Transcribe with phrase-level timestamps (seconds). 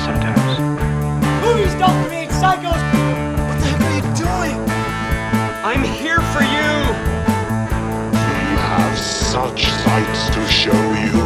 [0.00, 0.58] Mad sometimes.
[1.44, 2.80] Movies don't create psychos.
[3.48, 4.56] What the heck are you doing?
[5.62, 6.70] I'm here for you.
[8.12, 11.20] We have such sights to show you.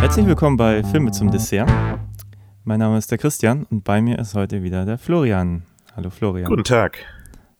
[0.00, 1.68] Herzlich willkommen bei Filme zum Dessert.
[2.64, 5.62] Mein Name ist der Christian und bei mir ist heute wieder der Florian.
[5.96, 6.48] Hallo Florian.
[6.48, 6.98] Guten Tag.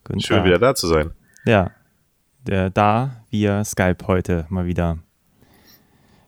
[0.05, 0.47] Guten Schön Tag.
[0.47, 1.11] wieder da zu sein.
[1.47, 1.71] Ja,
[2.47, 4.99] der da via Skype heute mal wieder.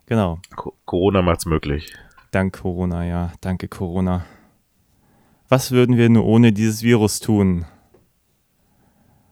[0.07, 1.95] Genau, Co Corona macht's möglich.
[2.31, 4.25] Dank Corona, ja, danke Corona.
[5.49, 7.65] Was würden wir nur ohne dieses Virus tun?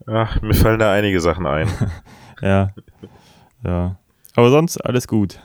[0.06, 1.68] Ach, mir fallen da einige Sachen ein.
[2.40, 2.70] Ja,
[3.64, 3.98] ja.
[4.36, 5.40] Aber sonst alles gut.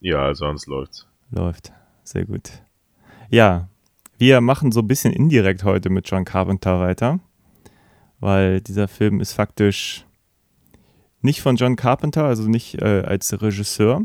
[0.00, 1.06] ja, sonst läuft's.
[1.30, 1.72] Läuft.
[2.02, 2.50] Sehr gut.
[3.30, 3.68] Ja,
[4.18, 7.20] wir machen so ein bisschen indirekt heute mit John Carpenter weiter,
[8.18, 10.04] weil dieser Film ist faktisch
[11.22, 14.02] nicht von John Carpenter, also nicht äh, als Regisseur,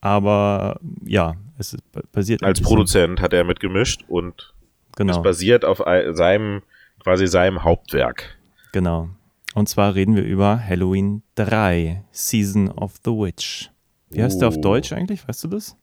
[0.00, 1.76] aber ja, es
[2.12, 4.54] basiert Als Produzent hat er mitgemischt und
[4.96, 6.62] Genau, es basiert auf ei- seinem,
[7.00, 8.36] quasi seinem Hauptwerk.
[8.72, 9.08] genau.
[9.54, 13.70] Und zwar reden wir über Halloween 3, Season of the Witch.
[14.10, 14.60] Wie heißt der auf Oh.
[14.60, 15.26] Deutsch eigentlich?
[15.26, 15.76] Weißt du das?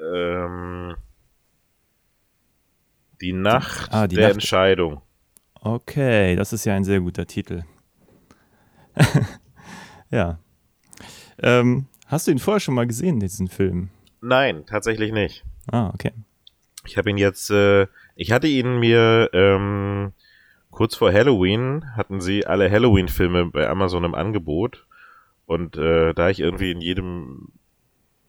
[0.00, 0.96] Ähm,
[3.20, 5.02] die Nacht Ah, die der Nacht- Entscheidung.
[5.60, 7.64] Okay, das ist ja ein sehr guter Titel.
[10.10, 10.38] ja.
[11.42, 13.90] Ähm, hast du ihn vorher schon mal gesehen, diesen Film?
[14.20, 15.44] Nein, tatsächlich nicht.
[15.70, 16.12] Ah, okay.
[16.86, 20.12] Ich habe ihn jetzt, äh, ich hatte ihn mir ähm,
[20.70, 24.86] kurz vor Halloween, hatten sie alle Halloween-Filme bei Amazon im Angebot.
[25.46, 27.48] Und äh, da ich irgendwie in jedem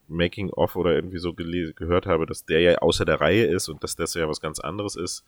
[0.08, 3.96] Making-of oder irgendwie so gehört habe, dass der ja außer der Reihe ist und dass
[3.96, 5.24] das ja was ganz anderes ist,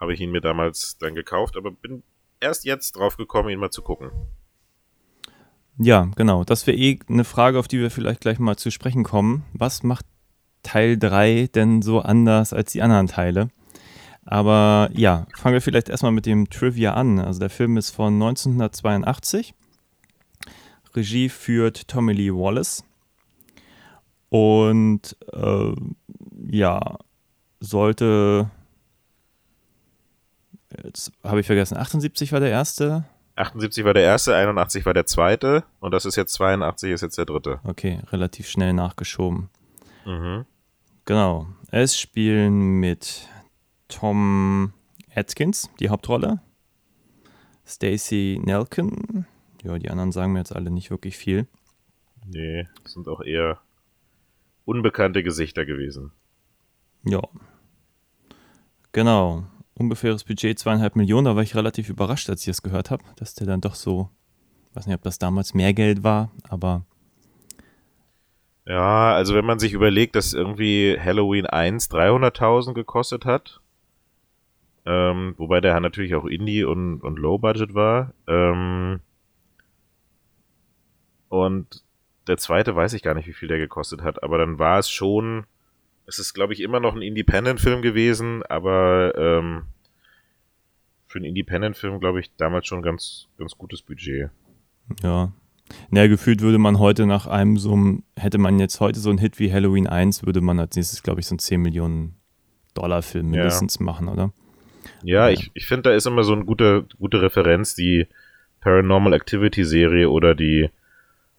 [0.00, 2.02] habe ich ihn mir damals dann gekauft, aber bin
[2.40, 4.10] erst jetzt drauf gekommen, ihn mal zu gucken.
[5.78, 6.44] Ja, genau.
[6.44, 9.44] Das wäre eh eine Frage, auf die wir vielleicht gleich mal zu sprechen kommen.
[9.52, 10.06] Was macht
[10.62, 13.48] Teil 3 denn so anders als die anderen Teile?
[14.24, 17.18] Aber ja, fangen wir vielleicht erstmal mit dem Trivia an.
[17.18, 19.54] Also der Film ist von 1982.
[20.94, 22.84] Regie führt Tommy Lee Wallace.
[24.30, 25.74] Und äh,
[26.48, 26.98] ja,
[27.60, 28.50] sollte.
[30.82, 33.04] Jetzt habe ich vergessen, 78 war der erste.
[33.36, 37.18] 78 war der erste, 81 war der zweite und das ist jetzt 82, ist jetzt
[37.18, 37.60] der dritte.
[37.64, 39.50] Okay, relativ schnell nachgeschoben.
[40.04, 40.44] Mhm.
[41.04, 41.46] Genau.
[41.70, 43.28] Es spielen mit
[43.88, 44.72] Tom
[45.14, 46.40] Atkins die Hauptrolle.
[47.66, 49.26] Stacey Nelken.
[49.62, 51.46] Ja, die anderen sagen mir jetzt alle nicht wirklich viel.
[52.26, 53.58] Nee, das sind auch eher
[54.64, 56.12] unbekannte Gesichter gewesen.
[57.04, 57.22] Ja.
[58.92, 59.44] Genau.
[59.74, 61.24] Ungefähres Budget zweieinhalb Millionen.
[61.26, 64.08] Da war ich relativ überrascht, als ich das gehört habe, dass der dann doch so,
[64.74, 66.84] weiß nicht, ob das damals mehr Geld war, aber
[68.66, 73.60] Ja, also wenn man sich überlegt, dass irgendwie Halloween 1 300.000 gekostet hat,
[74.86, 79.00] ähm, wobei der natürlich auch Indie und, und Low Budget war, ähm,
[81.28, 81.82] und
[82.28, 84.88] der zweite weiß ich gar nicht, wie viel der gekostet hat, aber dann war es
[84.88, 85.46] schon,
[86.06, 89.62] es ist glaube ich immer noch ein Independent-Film gewesen, aber ähm,
[91.06, 94.30] für einen Independent-Film glaube ich damals schon ganz, ganz gutes Budget.
[95.02, 95.32] Ja.
[95.90, 99.18] Naja, gefühlt würde man heute nach einem so einem, hätte man jetzt heute so einen
[99.18, 102.16] Hit wie Halloween 1, würde man als nächstes, glaube ich, so einen 10 Millionen
[102.74, 103.38] Dollar Film Ja.
[103.40, 104.32] mindestens machen, oder?
[105.02, 108.06] Ja, ich, ich finde, da ist immer so eine gute, gute Referenz, die
[108.60, 110.68] Paranormal Activity Serie oder die,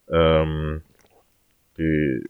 [0.10, 0.82] ähm,
[1.78, 2.24] die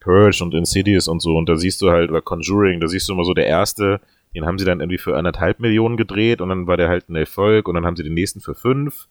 [0.00, 1.36] Purge und Insidious und so.
[1.36, 4.00] Und da siehst du halt, oder Conjuring, da siehst du immer so der erste,
[4.34, 7.16] den haben sie dann irgendwie für anderthalb Millionen gedreht und dann war der halt ein
[7.16, 9.08] Erfolg und dann haben sie den nächsten für fünf.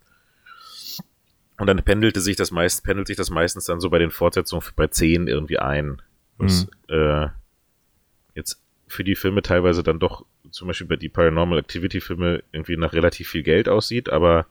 [1.57, 4.63] Und dann pendelte sich das meist, pendelt sich das meistens dann so bei den Fortsetzungen
[4.75, 6.01] bei zehn irgendwie ein.
[6.37, 7.27] Was, äh,
[8.33, 12.77] jetzt für die Filme teilweise dann doch, zum Beispiel bei die Paranormal Activity Filme, irgendwie
[12.77, 14.47] nach relativ viel Geld aussieht, aber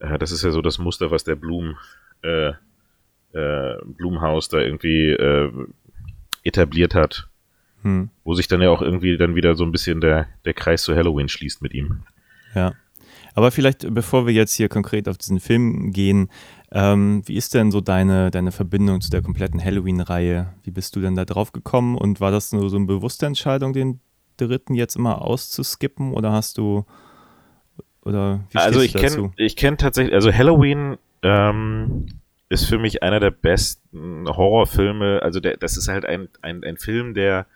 [0.00, 1.76] äh, das ist ja so das Muster, was der Blum,
[2.22, 2.52] äh,
[3.32, 5.50] äh, Blumhaus da irgendwie äh,
[6.44, 7.28] etabliert hat,
[7.82, 8.10] Hm.
[8.24, 10.96] wo sich dann ja auch irgendwie dann wieder so ein bisschen der, der Kreis zu
[10.96, 12.02] Halloween schließt mit ihm.
[12.54, 12.72] Ja.
[13.34, 16.28] Aber vielleicht, bevor wir jetzt hier konkret auf diesen Film gehen,
[16.72, 20.54] ähm, wie ist denn so deine, deine Verbindung zu der kompletten Halloween-Reihe?
[20.64, 23.72] Wie bist du denn da drauf gekommen und war das nur so eine bewusste Entscheidung,
[23.72, 24.00] den
[24.38, 26.84] dritten jetzt immer auszuskippen oder hast du
[28.02, 32.06] oder wie also ich kenne ich kenn tatsächlich, also Halloween ähm,
[32.48, 35.22] ist für mich einer der besten Horrorfilme.
[35.22, 37.46] Also der, das ist halt ein, ein, ein Film, der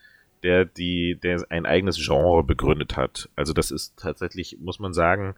[0.42, 3.28] der die der ein eigenes Genre begründet hat.
[3.36, 5.34] Also das ist tatsächlich, muss man sagen,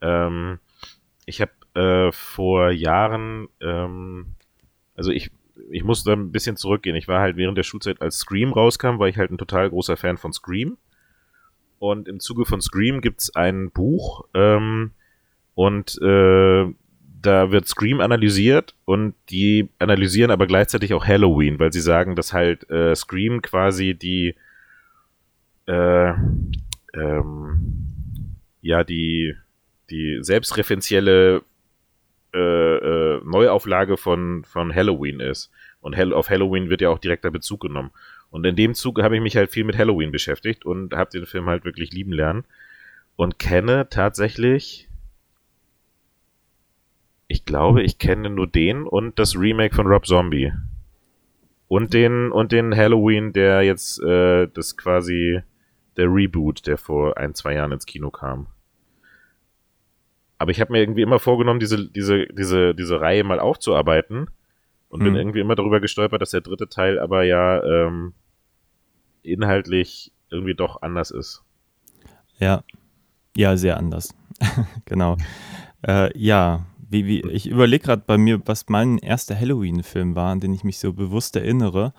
[0.00, 0.58] ähm,
[1.24, 4.34] ich habe äh, vor Jahren, ähm,
[4.96, 5.30] also ich
[5.70, 6.96] ich muss da ein bisschen zurückgehen.
[6.96, 9.96] Ich war halt während der Schulzeit, als Scream rauskam, war ich halt ein total großer
[9.96, 10.78] Fan von Scream.
[11.78, 14.92] Und im Zuge von Scream gibt's ein Buch ähm,
[15.54, 16.66] und äh,
[17.22, 22.32] da wird Scream analysiert und die analysieren aber gleichzeitig auch Halloween, weil sie sagen, dass
[22.32, 24.34] halt äh, Scream quasi die
[25.66, 26.12] äh,
[26.94, 29.34] ähm, ja die
[29.90, 31.42] die selbstreferenzielle
[32.32, 35.50] äh, äh, Neuauflage von von Halloween ist.
[35.80, 37.90] Und Hell auf Halloween wird ja auch direkter Bezug genommen.
[38.30, 41.26] Und in dem Zuge habe ich mich halt viel mit Halloween beschäftigt und habe den
[41.26, 42.44] Film halt wirklich lieben lernen.
[43.16, 44.89] Und kenne tatsächlich
[47.30, 50.52] ich glaube, ich kenne nur den und das Remake von Rob Zombie.
[51.68, 55.40] Und den, und den Halloween, der jetzt, äh, das quasi
[55.96, 58.48] der Reboot, der vor ein, zwei Jahren ins Kino kam.
[60.38, 64.28] Aber ich habe mir irgendwie immer vorgenommen, diese, diese, diese, diese Reihe mal aufzuarbeiten
[64.88, 65.04] und hm.
[65.04, 68.12] bin irgendwie immer darüber gestolpert, dass der dritte Teil aber ja ähm,
[69.22, 71.44] inhaltlich irgendwie doch anders ist.
[72.38, 72.64] Ja,
[73.36, 74.16] ja, sehr anders.
[74.86, 75.16] genau.
[75.86, 80.40] Äh, ja, wie, wie, ich überlege gerade bei mir, was mein erster Halloween-Film war, an
[80.40, 81.92] den ich mich so bewusst erinnere.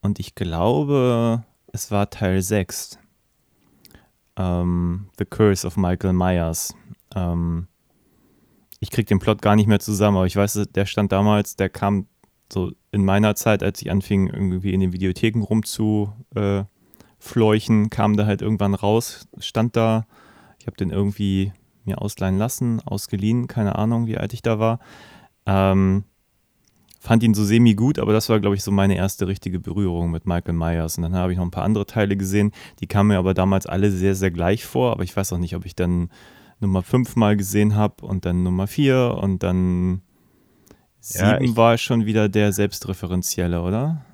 [0.00, 2.98] Und ich glaube, es war Teil 6.
[4.36, 6.74] Ähm, The Curse of Michael Myers.
[7.14, 7.68] Ähm,
[8.80, 11.68] ich kriege den Plot gar nicht mehr zusammen, aber ich weiß, der stand damals, der
[11.68, 12.06] kam
[12.50, 16.14] so in meiner Zeit, als ich anfing, irgendwie in den Videotheken rumzufleuchen,
[17.84, 20.06] äh, kam der halt irgendwann raus, stand da.
[20.58, 21.52] Ich habe den irgendwie
[21.88, 24.78] mir ausleihen lassen, ausgeliehen, keine Ahnung, wie alt ich da war.
[25.46, 26.04] Ähm,
[27.00, 30.10] fand ihn so semi gut, aber das war, glaube ich, so meine erste richtige Berührung
[30.10, 30.96] mit Michael Myers.
[30.96, 33.66] Und dann habe ich noch ein paar andere Teile gesehen, die kamen mir aber damals
[33.66, 34.92] alle sehr, sehr gleich vor.
[34.92, 36.10] Aber ich weiß auch nicht, ob ich dann
[36.60, 40.02] Nummer 5 mal gesehen habe und dann Nummer 4 und dann
[41.00, 44.04] 7 ja, war schon wieder der selbstreferenzielle, oder?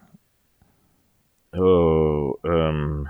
[1.56, 3.08] Oh, ähm.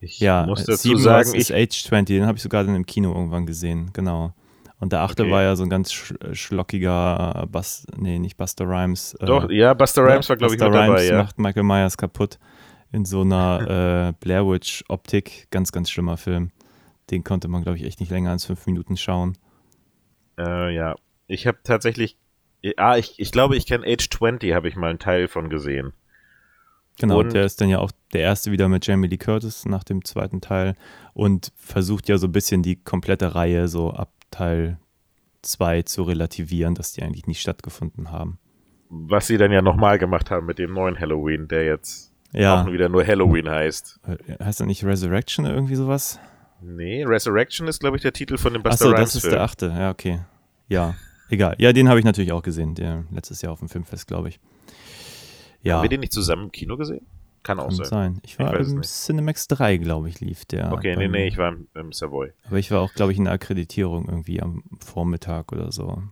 [0.00, 3.12] Ich ja, muss dazu sagen, ich Age 20, den habe ich sogar dann im Kino
[3.12, 4.32] irgendwann gesehen, genau.
[4.78, 5.30] Und der achte okay.
[5.30, 9.12] war ja so ein ganz sch schlockiger Bus, nee, nicht Buster Rhymes.
[9.20, 11.18] Äh, Doch, ja, Buster Rhymes war, glaube ich, mit Rhymes dabei, ja.
[11.18, 12.38] macht Michael Myers kaputt
[12.90, 15.48] in so einer äh, Blair Witch Optik.
[15.50, 16.50] Ganz, ganz schlimmer Film.
[17.10, 19.36] Den konnte man, glaube ich, echt nicht länger als fünf Minuten schauen.
[20.38, 20.94] Äh, ja,
[21.26, 22.16] ich habe tatsächlich,
[22.78, 25.92] ah, ich, ich glaube, ich kenne Age 20, habe ich mal einen Teil von gesehen.
[26.98, 29.84] Genau, und der ist dann ja auch der erste wieder mit Jamie Lee Curtis nach
[29.84, 30.74] dem zweiten Teil
[31.14, 34.78] und versucht ja so ein bisschen die komplette Reihe so ab Teil
[35.42, 38.38] 2 zu relativieren, dass die eigentlich nicht stattgefunden haben.
[38.90, 42.62] Was sie dann ja nochmal gemacht haben mit dem neuen Halloween, der jetzt ja.
[42.62, 44.00] auch wieder nur Halloween heißt.
[44.06, 46.18] Äh, heißt er nicht Resurrection oder irgendwie sowas?
[46.60, 49.32] Nee, Resurrection ist, glaube ich, der Titel von dem Buster Achso, das ist Film.
[49.32, 50.20] der achte, ja, okay.
[50.68, 50.94] Ja,
[51.30, 51.54] egal.
[51.58, 54.40] Ja, den habe ich natürlich auch gesehen, der letztes Jahr auf dem Filmfest, glaube ich.
[55.62, 55.76] Ja.
[55.76, 57.06] Haben wir den nicht zusammen im Kino gesehen?
[57.42, 57.86] Kann auch Kann sein.
[57.86, 58.20] sein.
[58.24, 60.72] Ich war ich im Cinemax 3, glaube ich, lief der.
[60.72, 62.32] Okay, nee, nee, ich war im, im, Savoy.
[62.46, 66.02] Aber ich war auch, glaube ich, in der Akkreditierung irgendwie am Vormittag oder so.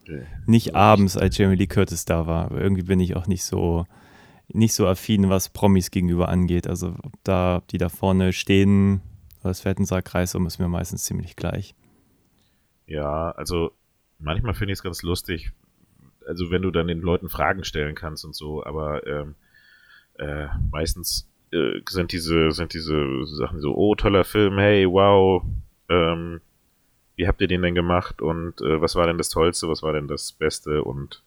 [0.00, 0.26] Okay.
[0.46, 2.46] Nicht so abends, als Jamie Lee Curtis da war.
[2.46, 3.84] Aber irgendwie bin ich auch nicht so,
[4.48, 6.66] nicht so affin, was Promis gegenüber angeht.
[6.66, 9.02] Also, ob da, ob die da vorne stehen,
[9.40, 11.74] oder das fährt ein Kreis um, ist mir meistens ziemlich gleich.
[12.86, 13.72] Ja, also
[14.18, 15.52] manchmal finde ich es ganz lustig,
[16.26, 19.34] also wenn du dann den Leuten Fragen stellen kannst und so, aber ähm,
[20.18, 25.42] äh, meistens äh, sind diese, sind diese Sachen so, oh, toller Film, hey, wow,
[25.88, 26.40] ähm,
[27.16, 29.92] wie habt ihr den denn gemacht und äh, was war denn das Tollste, was war
[29.92, 31.22] denn das Beste und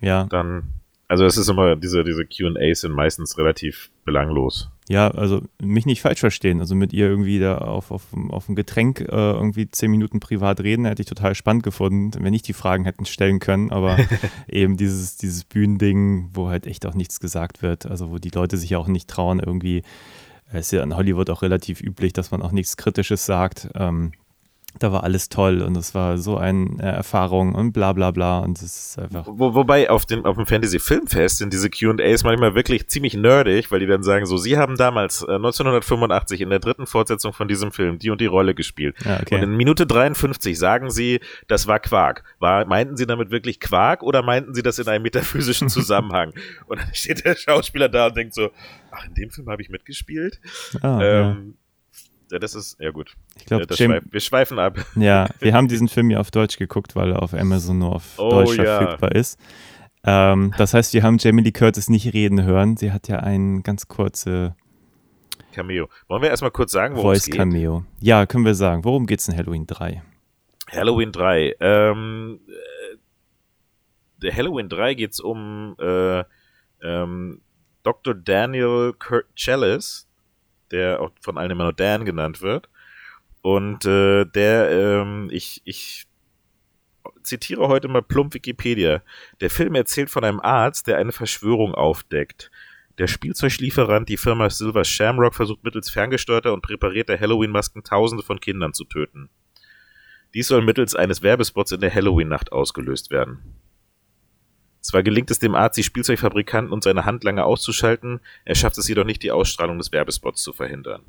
[0.00, 0.24] ja.
[0.24, 0.74] dann,
[1.08, 4.70] also es ist immer, diese, diese QAs sind meistens relativ belanglos.
[4.88, 6.60] Ja, also mich nicht falsch verstehen.
[6.60, 10.60] Also mit ihr irgendwie da auf, auf, auf ein Getränk äh, irgendwie zehn Minuten privat
[10.60, 13.72] reden, hätte ich total spannend gefunden, wenn ich die Fragen hätten stellen können.
[13.72, 13.98] Aber
[14.48, 18.56] eben dieses, dieses Bühnending, wo halt echt auch nichts gesagt wird, also wo die Leute
[18.56, 19.82] sich auch nicht trauen, irgendwie,
[20.52, 23.68] es ist ja in Hollywood auch relativ üblich, dass man auch nichts Kritisches sagt.
[23.74, 24.12] Ähm,
[24.78, 28.58] da war alles toll und es war so eine Erfahrung und bla bla bla und
[28.58, 29.26] es ist einfach.
[29.26, 33.80] Wo, wobei auf dem, auf dem Fantasy-Filmfest sind diese QAs manchmal wirklich ziemlich nerdig, weil
[33.80, 37.72] die dann sagen so, sie haben damals äh, 1985 in der dritten Fortsetzung von diesem
[37.72, 38.96] Film die und die Rolle gespielt.
[39.04, 39.36] Ja, okay.
[39.36, 42.24] Und in Minute 53 sagen sie, das war Quark.
[42.38, 46.32] War, meinten sie damit wirklich Quark oder meinten sie das in einem metaphysischen Zusammenhang?
[46.66, 48.50] und dann steht der Schauspieler da und denkt so,
[48.90, 50.40] ach, in dem Film habe ich mitgespielt?
[50.82, 51.65] Ah, ähm, ja
[52.30, 53.14] ja, das ist, ja gut.
[53.36, 54.78] Ich glaube, ja, schweif, wir schweifen ab.
[54.96, 58.18] Ja, wir haben diesen Film ja auf Deutsch geguckt, weil er auf Amazon nur auf
[58.18, 58.78] oh, Deutsch ja.
[58.78, 59.38] verfügbar ist.
[60.04, 62.76] Ähm, das heißt, wir haben Jamie Lee Curtis nicht reden hören.
[62.76, 64.54] Sie hat ja ein ganz kurze
[65.52, 65.88] Cameo.
[66.08, 67.34] Wollen wir erstmal kurz sagen, worum es geht?
[67.34, 67.84] Voice Cameo.
[68.00, 68.84] Ja, können wir sagen.
[68.84, 70.02] Worum geht es in Halloween 3?
[70.70, 71.56] Halloween 3.
[71.60, 72.96] Ähm, äh,
[74.22, 76.24] der Halloween 3 geht es um äh,
[76.82, 77.40] ähm,
[77.82, 78.14] Dr.
[78.14, 80.08] Daniel Kurt Chalice,
[80.70, 82.68] der auch von allen immer nur Dan genannt wird.
[83.42, 86.06] Und äh, der, ähm, ich, ich
[87.22, 89.02] zitiere heute mal plump Wikipedia.
[89.40, 92.50] Der Film erzählt von einem Arzt, der eine Verschwörung aufdeckt.
[92.98, 98.72] Der Spielzeuglieferant, die Firma Silver Shamrock, versucht mittels ferngesteuerter und präparierter Halloween-Masken Tausende von Kindern
[98.72, 99.28] zu töten.
[100.34, 103.55] Dies soll mittels eines Werbespots in der Halloween-Nacht ausgelöst werden.
[104.86, 109.04] Zwar gelingt es dem Arzt, die Spielzeugfabrikanten und seine Handlanger auszuschalten, er schafft es jedoch
[109.04, 111.02] nicht, die Ausstrahlung des Werbespots zu verhindern.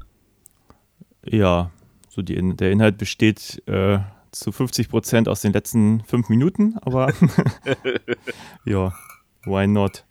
[1.24, 1.69] Ja,
[2.10, 4.00] so die, der Inhalt besteht äh,
[4.31, 7.13] zu 50 Prozent aus den letzten fünf Minuten, aber
[8.65, 8.96] ja,
[9.43, 10.05] why not?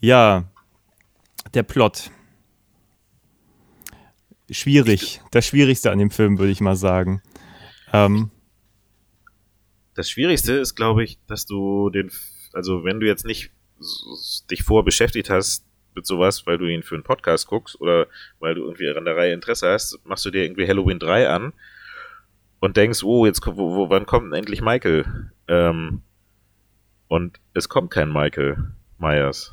[0.00, 0.50] Ja,
[1.54, 2.10] der Plot.
[4.50, 5.20] Schwierig.
[5.30, 7.22] Das Schwierigste an dem Film, würde ich mal sagen.
[7.92, 8.32] Ähm,
[9.94, 12.10] das Schwierigste ist, glaube ich, dass du den,
[12.54, 13.50] also wenn du jetzt nicht
[14.50, 18.06] dich vorher beschäftigt hast mit sowas, weil du ihn für einen Podcast guckst oder
[18.38, 21.52] weil du irgendwie an der Reihe Interesse hast, machst du dir irgendwie Halloween 3 an
[22.60, 25.30] und denkst, oh, jetzt wo, wo, wann kommt denn endlich Michael?
[25.48, 26.02] Ähm,
[27.08, 29.52] und es kommt kein Michael Myers.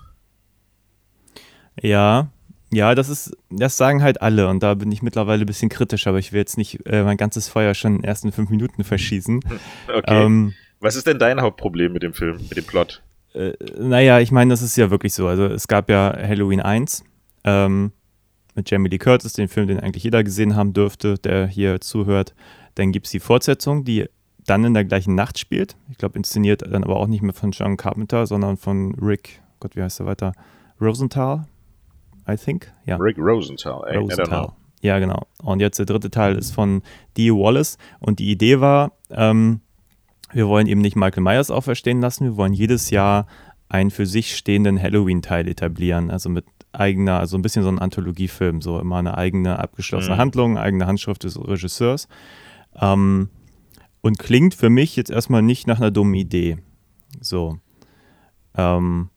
[1.82, 2.30] Ja,
[2.72, 6.06] ja, das ist, das sagen halt alle und da bin ich mittlerweile ein bisschen kritisch,
[6.06, 8.84] aber ich will jetzt nicht äh, mein ganzes Feuer schon in den ersten fünf Minuten
[8.84, 9.40] verschießen.
[9.88, 10.24] Okay.
[10.24, 13.02] Ähm, Was ist denn dein Hauptproblem mit dem Film, mit dem Plot?
[13.34, 15.28] Äh, naja, ich meine, das ist ja wirklich so.
[15.28, 17.04] Also es gab ja Halloween 1
[17.44, 17.92] ähm,
[18.56, 22.34] mit Jamie Lee Curtis, den Film, den eigentlich jeder gesehen haben dürfte, der hier zuhört.
[22.76, 24.08] Dann gibt es die Fortsetzung, die
[24.46, 25.76] dann in der gleichen Nacht spielt.
[25.92, 29.76] Ich glaube, inszeniert dann aber auch nicht mehr von John Carpenter, sondern von Rick, Gott,
[29.76, 30.34] wie heißt er weiter?
[30.82, 31.46] Rosenthal,
[32.28, 32.72] I think.
[32.86, 32.96] Ja.
[32.96, 34.54] Rick Rosenthal, ey, Rosenthal.
[34.82, 35.28] Ja, genau.
[35.44, 36.82] Und jetzt der dritte Teil ist von
[37.18, 37.78] Dee Wallace.
[38.00, 39.60] Und die Idee war, ähm,
[40.32, 43.28] wir wollen eben nicht Michael Myers auferstehen lassen, wir wollen jedes Jahr
[43.68, 46.10] einen für sich stehenden Halloween-Teil etablieren.
[46.10, 50.20] Also mit eigener, also ein bisschen so ein Anthologiefilm, so immer eine eigene abgeschlossene mhm.
[50.20, 52.08] Handlung, eigene Handschrift des Regisseurs.
[52.80, 53.30] Ähm,
[54.02, 56.58] und klingt für mich jetzt erstmal nicht nach einer dummen Idee.
[57.20, 57.60] So.
[58.56, 59.10] Ähm,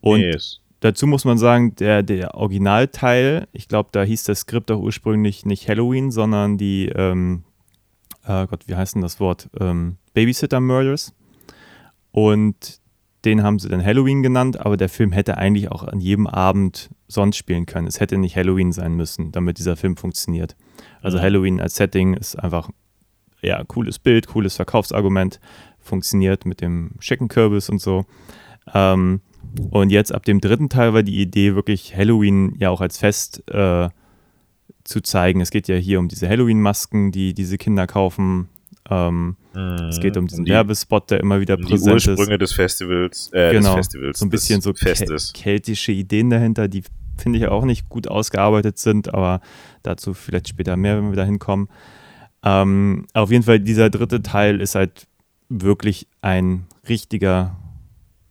[0.00, 4.70] und yes dazu muss man sagen, der, der Originalteil, ich glaube, da hieß das Skript
[4.70, 7.44] auch ursprünglich nicht Halloween, sondern die, ähm,
[8.28, 9.48] äh Gott, wie heißt denn das Wort?
[9.58, 11.14] Ähm, Babysitter Murders.
[12.12, 12.80] Und
[13.24, 16.90] den haben sie dann Halloween genannt, aber der Film hätte eigentlich auch an jedem Abend
[17.08, 17.86] sonst spielen können.
[17.86, 20.56] Es hätte nicht Halloween sein müssen, damit dieser Film funktioniert.
[21.02, 21.22] Also mhm.
[21.22, 22.70] Halloween als Setting ist einfach,
[23.40, 25.40] ja, cooles Bild, cooles Verkaufsargument,
[25.80, 28.04] funktioniert mit dem schicken Kürbis und so.
[28.72, 29.20] Ähm,
[29.70, 33.42] und jetzt ab dem dritten Teil war die Idee, wirklich Halloween ja auch als Fest
[33.50, 33.88] äh,
[34.88, 35.40] zu zeigen.
[35.40, 38.48] Es geht ja hier um diese Halloween-Masken, die diese Kinder kaufen.
[38.88, 39.88] Ähm, mhm.
[39.90, 42.06] Es geht um diesen die, Werbespot, der immer wieder präsent ist.
[42.06, 42.40] Die Ursprünge ist.
[42.40, 44.18] des Festivals, äh, genau, des Festivals.
[44.18, 45.32] So ein bisschen so Festes.
[45.34, 46.84] keltische Ideen dahinter, die
[47.18, 49.40] finde ich auch nicht gut ausgearbeitet sind, aber
[49.82, 51.68] dazu vielleicht später mehr, wenn wir da hinkommen.
[52.42, 55.06] Ähm, auf jeden Fall, dieser dritte Teil ist halt
[55.50, 57.58] wirklich ein richtiger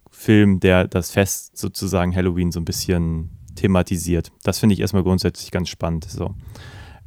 [0.09, 4.31] Film, der das Fest sozusagen Halloween so ein bisschen thematisiert.
[4.43, 6.35] Das finde ich erstmal grundsätzlich ganz spannend, so,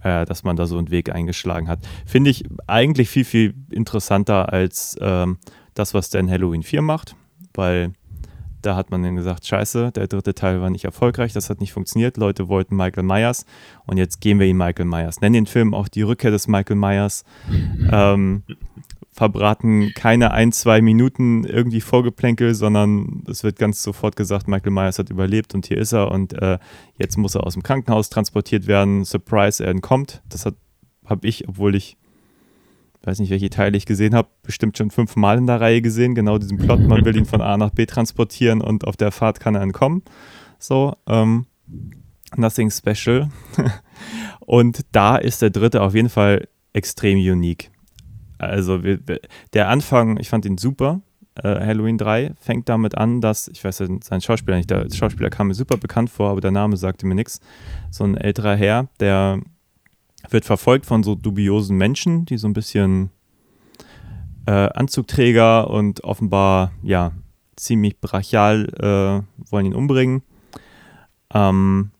[0.02, 1.80] äh, dass man da so einen Weg eingeschlagen hat.
[2.06, 5.38] Finde ich eigentlich viel, viel interessanter als ähm,
[5.74, 7.16] das, was Dan Halloween 4 macht,
[7.54, 7.92] weil
[8.62, 11.72] da hat man dann gesagt, scheiße, der dritte Teil war nicht erfolgreich, das hat nicht
[11.72, 13.46] funktioniert, Leute wollten Michael Myers
[13.86, 15.20] und jetzt gehen wir ihn Michael Myers.
[15.20, 17.24] Nennen den Film auch die Rückkehr des Michael Myers.
[17.92, 18.44] Ähm,
[19.20, 24.98] verbraten keine ein, zwei Minuten irgendwie Vorgeplänkel, sondern es wird ganz sofort gesagt, Michael Myers
[24.98, 26.58] hat überlebt und hier ist er und äh,
[26.96, 29.04] jetzt muss er aus dem Krankenhaus transportiert werden.
[29.04, 30.22] Surprise, er entkommt.
[30.30, 31.98] Das habe ich, obwohl ich
[33.02, 36.14] weiß nicht, welche Teile ich gesehen habe, bestimmt schon fünfmal in der Reihe gesehen.
[36.14, 39.38] Genau diesen Plot, man will ihn von A nach B transportieren und auf der Fahrt
[39.38, 40.02] kann er entkommen.
[40.58, 41.44] So, ähm,
[42.36, 43.28] nothing special.
[44.40, 47.70] und da ist der dritte auf jeden Fall extrem unique.
[48.40, 48.98] Also wir,
[49.52, 51.00] der Anfang, ich fand ihn super.
[51.36, 55.30] Äh, Halloween 3 fängt damit an, dass, ich weiß ja sein Schauspieler nicht, der Schauspieler
[55.30, 57.40] kam mir super bekannt vor, aber der Name sagte mir nichts.
[57.90, 59.40] So ein älterer Herr, der
[60.28, 63.10] wird verfolgt von so dubiosen Menschen, die so ein bisschen
[64.46, 67.12] äh, Anzugträger und offenbar, ja,
[67.56, 70.22] ziemlich brachial äh, wollen ihn umbringen.
[71.32, 71.90] Ähm,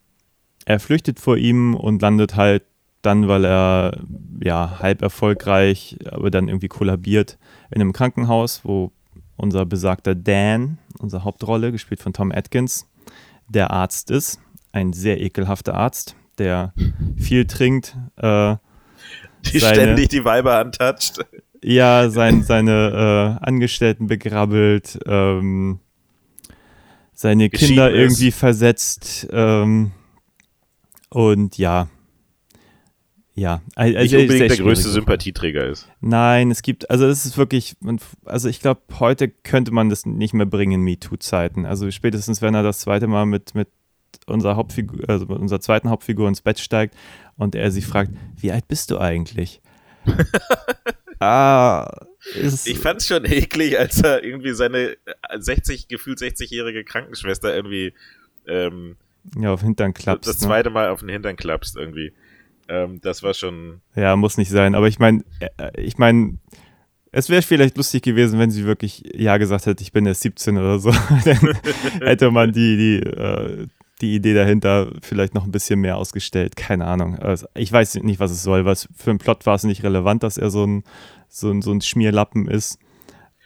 [0.64, 2.64] er flüchtet vor ihm und landet halt
[3.02, 3.98] dann, weil er
[4.42, 7.38] ja halb erfolgreich, aber dann irgendwie kollabiert
[7.70, 8.92] in einem Krankenhaus, wo
[9.36, 12.86] unser besagter Dan, unsere Hauptrolle, gespielt von Tom Atkins,
[13.48, 14.40] der Arzt ist.
[14.72, 16.74] Ein sehr ekelhafter Arzt, der
[17.16, 17.96] viel trinkt.
[18.16, 18.56] Äh,
[19.46, 21.20] die seine, ständig die Weiber antatscht.
[21.62, 25.80] Ja, sein, seine äh, Angestellten begrabbelt, ähm,
[27.12, 27.98] seine Kinder ist.
[27.98, 29.26] irgendwie versetzt.
[29.32, 29.92] Ähm,
[31.08, 31.88] und ja.
[33.34, 35.88] Ja, also Nicht unbedingt der größte Sympathieträger ist.
[36.00, 37.76] Nein, es gibt, also es ist wirklich,
[38.24, 41.64] also ich glaube, heute könnte man das nicht mehr bringen in MeToo-Zeiten.
[41.64, 43.68] Also spätestens, wenn er das zweite Mal mit, mit
[44.26, 46.94] unserer Hauptfigur, also mit unserer zweiten Hauptfigur ins Bett steigt
[47.36, 49.60] und er sie fragt, wie alt bist du eigentlich?
[51.20, 51.88] ah,
[52.34, 54.96] ist, Ich fand's schon eklig, als er irgendwie seine
[55.28, 57.94] äh, 60, gefühlt 60-jährige Krankenschwester irgendwie
[58.46, 58.96] ähm,
[59.38, 60.28] ja, auf Hintern klappst.
[60.28, 60.48] das ne?
[60.48, 62.12] zweite Mal auf den Hintern klappst irgendwie.
[62.70, 63.80] Ähm, das war schon.
[63.96, 64.74] Ja, muss nicht sein.
[64.74, 65.24] Aber ich meine,
[65.76, 66.38] ich meine,
[67.12, 70.56] es wäre vielleicht lustig gewesen, wenn sie wirklich Ja gesagt hätte, ich bin erst 17
[70.56, 70.90] oder so.
[71.24, 71.58] Dann
[72.00, 73.66] hätte man die, die, äh,
[74.00, 76.54] die Idee dahinter vielleicht noch ein bisschen mehr ausgestellt.
[76.56, 77.18] Keine Ahnung.
[77.18, 78.64] Also, ich weiß nicht, was es soll.
[78.64, 80.84] Was für einen Plot war es nicht relevant, dass er so ein,
[81.28, 82.78] so ein, so ein Schmierlappen ist.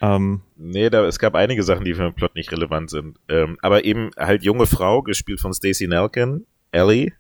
[0.02, 3.18] Ähm, Nee, da, es gab einige Sachen, die für den Plot nicht relevant sind.
[3.28, 7.12] Ähm, aber eben halt junge Frau, gespielt von Stacey Nelkin, Ellie,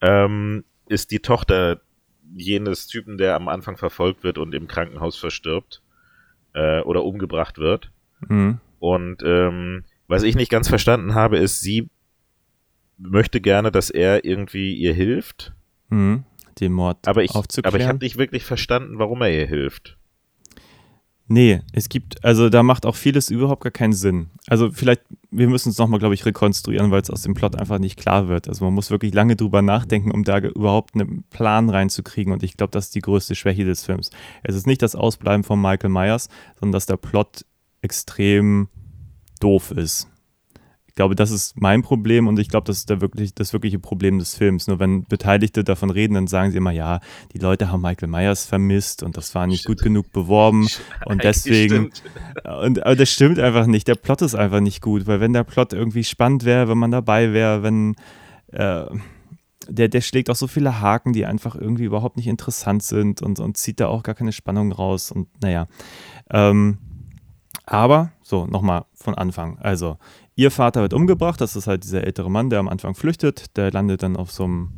[0.00, 1.80] ähm, ist die Tochter
[2.34, 5.82] jenes Typen, der am Anfang verfolgt wird und im Krankenhaus verstirbt
[6.54, 7.90] äh, oder umgebracht wird.
[8.28, 11.88] mh, Und ähm, was ich nicht ganz verstanden habe, ist, sie
[12.98, 15.52] möchte gerne, dass er irgendwie ihr hilft,
[15.90, 16.24] mh,
[16.60, 17.74] den Mord aber ich, aufzuklären.
[17.74, 19.96] aber ich habe nicht wirklich verstanden, warum er ihr hilft.
[21.28, 24.28] Nee, es gibt, also da macht auch vieles überhaupt gar keinen Sinn.
[24.46, 25.02] Also vielleicht,
[25.32, 28.28] wir müssen es nochmal, glaube ich, rekonstruieren, weil es aus dem Plot einfach nicht klar
[28.28, 28.48] wird.
[28.48, 32.32] Also man muss wirklich lange drüber nachdenken, um da überhaupt einen Plan reinzukriegen.
[32.32, 34.10] Und ich glaube, das ist die größte Schwäche des Films.
[34.44, 36.28] Es ist nicht das Ausbleiben von Michael Myers,
[36.60, 37.44] sondern dass der Plot
[37.82, 38.68] extrem
[39.40, 40.08] doof ist.
[40.96, 43.78] Ich glaube, das ist mein Problem und ich glaube, das ist der wirklich, das wirkliche
[43.78, 44.66] Problem des Films.
[44.66, 47.00] Nur wenn Beteiligte davon reden, dann sagen sie immer, ja,
[47.34, 49.80] die Leute haben Michael Myers vermisst und das war nicht Stimmt.
[49.80, 50.66] gut genug beworben
[51.04, 51.92] und deswegen
[52.62, 53.86] und, aber das stimmt einfach nicht.
[53.88, 56.92] Der Plot ist einfach nicht gut, weil wenn der Plot irgendwie spannend wäre, wenn man
[56.92, 57.94] dabei wäre, wenn
[58.52, 58.86] äh,
[59.68, 63.38] der, der schlägt auch so viele Haken, die einfach irgendwie überhaupt nicht interessant sind und,
[63.38, 65.66] und zieht da auch gar keine Spannung raus und naja.
[66.30, 66.78] Ähm,
[67.66, 69.58] aber, so, nochmal von Anfang.
[69.58, 69.98] Also,
[70.36, 73.72] ihr Vater wird umgebracht, das ist halt dieser ältere Mann, der am Anfang flüchtet, der
[73.72, 74.70] landet dann auf so einem,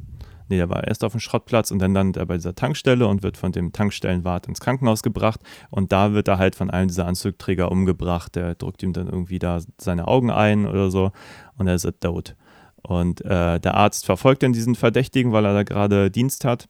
[0.48, 3.22] nee, der war erst auf dem Schrottplatz und dann landet er bei dieser Tankstelle und
[3.22, 5.40] wird von dem Tankstellenwart ins Krankenhaus gebracht
[5.70, 9.38] und da wird er halt von einem dieser Anzugträger umgebracht, der drückt ihm dann irgendwie
[9.38, 11.12] da seine Augen ein oder so
[11.56, 12.36] und er ist tot.
[12.82, 16.68] Und äh, der Arzt verfolgt dann diesen Verdächtigen, weil er da gerade Dienst hat.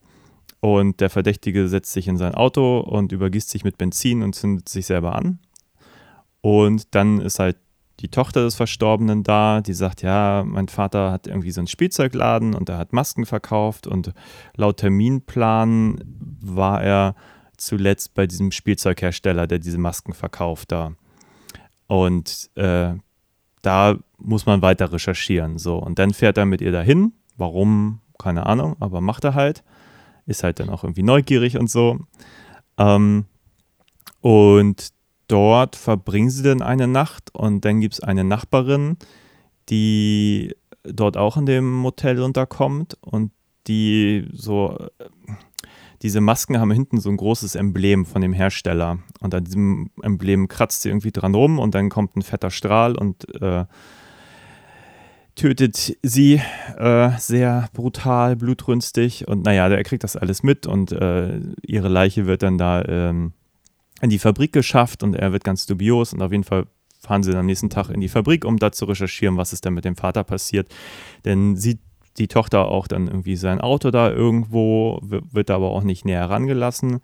[0.61, 4.69] Und der Verdächtige setzt sich in sein Auto und übergießt sich mit Benzin und zündet
[4.69, 5.39] sich selber an.
[6.41, 7.57] Und dann ist halt
[8.01, 12.55] die Tochter des Verstorbenen da, die sagt, ja, mein Vater hat irgendwie so einen Spielzeugladen
[12.55, 14.13] und er hat Masken verkauft und
[14.57, 16.01] laut Terminplan
[16.41, 17.15] war er
[17.57, 20.93] zuletzt bei diesem Spielzeughersteller, der diese Masken verkauft da.
[21.89, 22.95] Und äh,
[23.63, 25.59] da muss man weiter recherchieren.
[25.59, 25.79] So.
[25.79, 27.13] Und dann fährt er mit ihr dahin.
[27.37, 28.01] Warum?
[28.19, 29.65] Keine Ahnung, aber macht er halt.
[30.27, 31.99] Ist halt dann auch irgendwie neugierig und so.
[32.77, 33.27] Ähm,
[34.21, 34.89] und
[35.29, 38.97] dort verbringen sie dann eine Nacht und dann gibt es eine Nachbarin,
[39.69, 43.31] die dort auch in dem Motel unterkommt und
[43.67, 45.33] die so, äh,
[46.03, 50.49] diese Masken haben hinten so ein großes Emblem von dem Hersteller und an diesem Emblem
[50.49, 53.67] kratzt sie irgendwie dran rum und dann kommt ein fetter Strahl und äh,
[55.35, 56.41] tötet sie
[56.77, 62.27] äh, sehr brutal, blutrünstig und naja, er kriegt das alles mit und äh, ihre Leiche
[62.27, 63.33] wird dann da ähm,
[64.01, 66.67] in die Fabrik geschafft und er wird ganz dubios und auf jeden Fall
[67.01, 69.65] fahren sie dann am nächsten Tag in die Fabrik, um da zu recherchieren, was ist
[69.65, 70.69] denn mit dem Vater passiert.
[71.25, 71.79] Denn sieht
[72.19, 76.21] die Tochter auch dann irgendwie sein Auto da irgendwo, wird da aber auch nicht näher
[76.21, 77.01] herangelassen.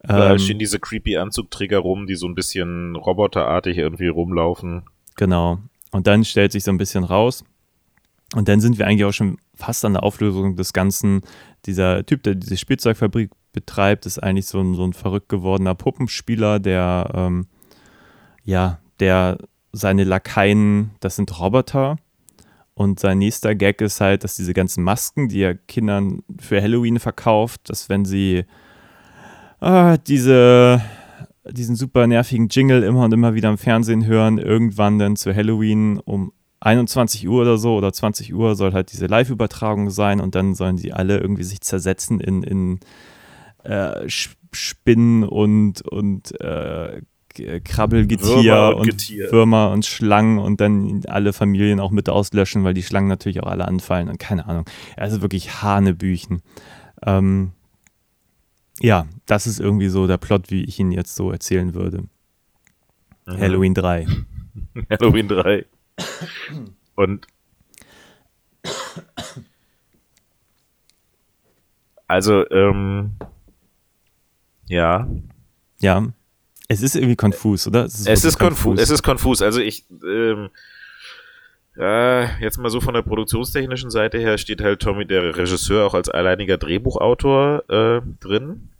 [0.00, 4.84] Da Ähm, stehen diese creepy Anzugträger rum, die so ein bisschen roboterartig irgendwie rumlaufen.
[5.16, 5.58] Genau.
[5.90, 7.44] Und dann stellt sich so ein bisschen raus.
[8.34, 11.22] Und dann sind wir eigentlich auch schon fast an der Auflösung des Ganzen.
[11.64, 16.60] Dieser Typ, der diese Spielzeugfabrik betreibt, ist eigentlich so ein, so ein verrückt gewordener Puppenspieler,
[16.60, 17.46] der, ähm,
[18.44, 19.38] ja, der
[19.72, 21.96] seine Lakaien, das sind Roboter.
[22.74, 27.00] Und sein nächster Gag ist halt, dass diese ganzen Masken, die er Kindern für Halloween
[27.00, 28.44] verkauft, dass wenn sie
[29.60, 30.82] ah, diese
[31.50, 35.98] diesen super nervigen Jingle immer und immer wieder im Fernsehen hören, irgendwann dann zu Halloween
[35.98, 40.54] um 21 Uhr oder so oder 20 Uhr soll halt diese Live-Übertragung sein und dann
[40.54, 42.80] sollen die alle irgendwie sich zersetzen in, in
[43.66, 44.08] äh,
[44.52, 47.02] Spinnen und, und äh,
[47.64, 49.32] Krabbelgetier Würmer und und.
[49.32, 53.48] Würmer und Schlangen und dann alle Familien auch mit auslöschen, weil die Schlangen natürlich auch
[53.48, 54.64] alle anfallen und keine Ahnung.
[54.96, 56.40] Also wirklich Hanebüchen.
[57.04, 57.52] Ähm,
[58.80, 62.04] ja, das ist irgendwie so der Plot, wie ich ihn jetzt so erzählen würde.
[63.26, 63.38] Mhm.
[63.38, 64.06] Halloween 3.
[64.90, 65.66] Halloween 3.
[66.94, 67.26] Und
[72.08, 73.12] also, ähm,
[74.66, 75.08] ja.
[75.80, 76.06] Ja.
[76.68, 77.84] Es ist irgendwie konfus, oder?
[77.84, 78.80] Es ist, es ist konfus.
[78.80, 79.40] Es ist konfus.
[79.40, 80.50] Also ich, ähm,
[81.76, 85.94] ja, jetzt mal so von der produktionstechnischen Seite her steht halt Tommy, der Regisseur, auch
[85.94, 88.70] als alleiniger Drehbuchautor äh, drin.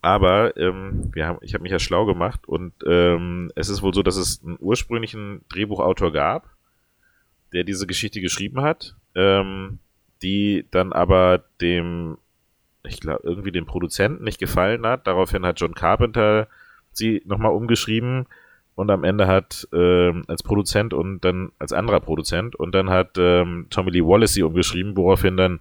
[0.00, 3.94] Aber ähm, wir haben, ich habe mich ja schlau gemacht und ähm, es ist wohl
[3.94, 6.50] so, dass es einen ursprünglichen Drehbuchautor gab,
[7.54, 9.78] der diese Geschichte geschrieben hat, ähm,
[10.22, 12.18] die dann aber dem,
[12.86, 15.06] ich glaube, irgendwie dem Produzenten nicht gefallen hat.
[15.06, 16.48] Daraufhin hat John Carpenter
[16.92, 18.26] sie nochmal umgeschrieben
[18.74, 23.16] und am Ende hat ähm, als Produzent und dann als anderer Produzent und dann hat
[23.18, 25.60] ähm, Tommy Lee Wallace sie umgeschrieben, woraufhin dann,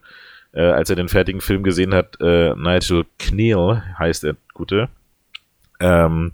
[0.52, 4.90] äh, als er den fertigen Film gesehen hat, äh, Nigel Kneal heißt der Gute,
[5.80, 6.34] ähm,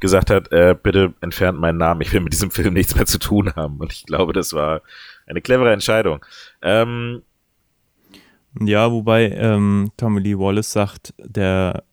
[0.00, 3.18] gesagt hat, äh, bitte entfernt meinen Namen, ich will mit diesem Film nichts mehr zu
[3.18, 3.78] tun haben.
[3.78, 4.80] Und ich glaube, das war
[5.26, 6.24] eine clevere Entscheidung.
[6.62, 7.22] Ähm,
[8.58, 11.84] ja, wobei ähm, Tommy Lee Wallace sagt, der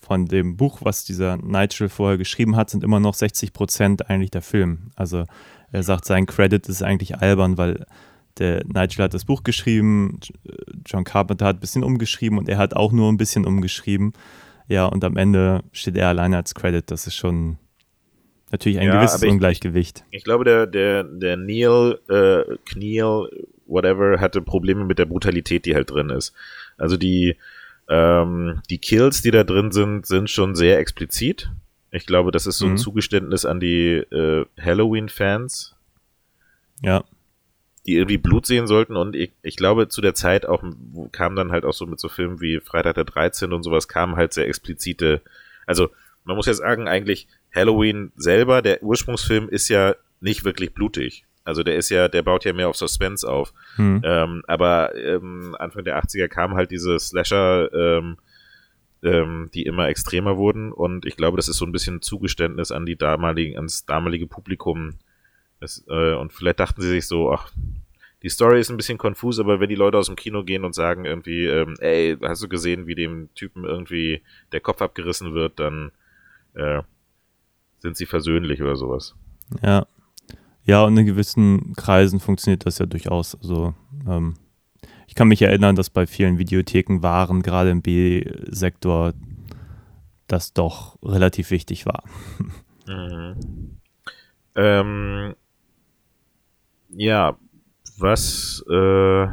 [0.00, 4.30] von dem Buch, was dieser Nigel vorher geschrieben hat, sind immer noch 60 Prozent eigentlich
[4.30, 4.92] der Film.
[4.94, 5.24] Also
[5.72, 7.86] er sagt, sein Credit ist eigentlich albern, weil
[8.38, 10.20] der Nigel hat das Buch geschrieben,
[10.84, 14.12] John Carpenter hat ein bisschen umgeschrieben und er hat auch nur ein bisschen umgeschrieben.
[14.68, 16.88] Ja, und am Ende steht er alleine als Credit.
[16.90, 17.58] Das ist schon
[18.50, 20.04] natürlich ein ja, gewisses ich, Ungleichgewicht.
[20.10, 23.28] Ich glaube, der, der, der Neil, äh, Kneal,
[23.66, 26.34] whatever, hatte Probleme mit der Brutalität, die halt drin ist.
[26.76, 27.36] Also die,
[27.88, 31.50] ähm, die Kills, die da drin sind, sind schon sehr explizit.
[31.90, 32.78] Ich glaube, das ist so ein mhm.
[32.78, 35.74] Zugeständnis an die äh, Halloween-Fans.
[36.82, 37.04] Ja.
[37.86, 40.64] Die irgendwie Blut sehen sollten und ich, ich glaube, zu der Zeit auch
[41.12, 44.16] kam dann halt auch so mit so Filmen wie Freitag der 13 und sowas, kamen
[44.16, 45.22] halt sehr explizite,
[45.66, 45.88] also
[46.24, 51.25] man muss ja sagen, eigentlich Halloween selber, der Ursprungsfilm ist ja nicht wirklich blutig.
[51.46, 53.54] Also der ist ja, der baut ja mehr auf Suspense auf.
[53.76, 54.02] Hm.
[54.04, 58.16] Ähm, aber ähm, Anfang der 80er kamen halt diese Slasher, ähm,
[59.04, 60.72] ähm, die immer extremer wurden.
[60.72, 64.94] Und ich glaube, das ist so ein bisschen Zugeständnis an die damaligen, ans damalige Publikum.
[65.60, 67.52] Das, äh, und vielleicht dachten sie sich so, ach,
[68.24, 70.74] die Story ist ein bisschen konfus, aber wenn die Leute aus dem Kino gehen und
[70.74, 75.60] sagen irgendwie, ähm, ey, hast du gesehen, wie dem Typen irgendwie der Kopf abgerissen wird,
[75.60, 75.92] dann
[76.54, 76.82] äh,
[77.78, 79.14] sind sie versöhnlich oder sowas.
[79.62, 79.86] Ja,
[80.66, 83.36] ja, und in gewissen Kreisen funktioniert das ja durchaus.
[83.36, 83.74] Also
[84.06, 84.34] ähm,
[85.06, 89.14] ich kann mich erinnern, dass bei vielen Videotheken Waren, gerade im B-Sektor,
[90.26, 92.02] das doch relativ wichtig war.
[92.88, 93.80] Mhm.
[94.54, 95.34] Ähm,
[96.90, 97.36] ja,
[97.98, 99.26] was äh,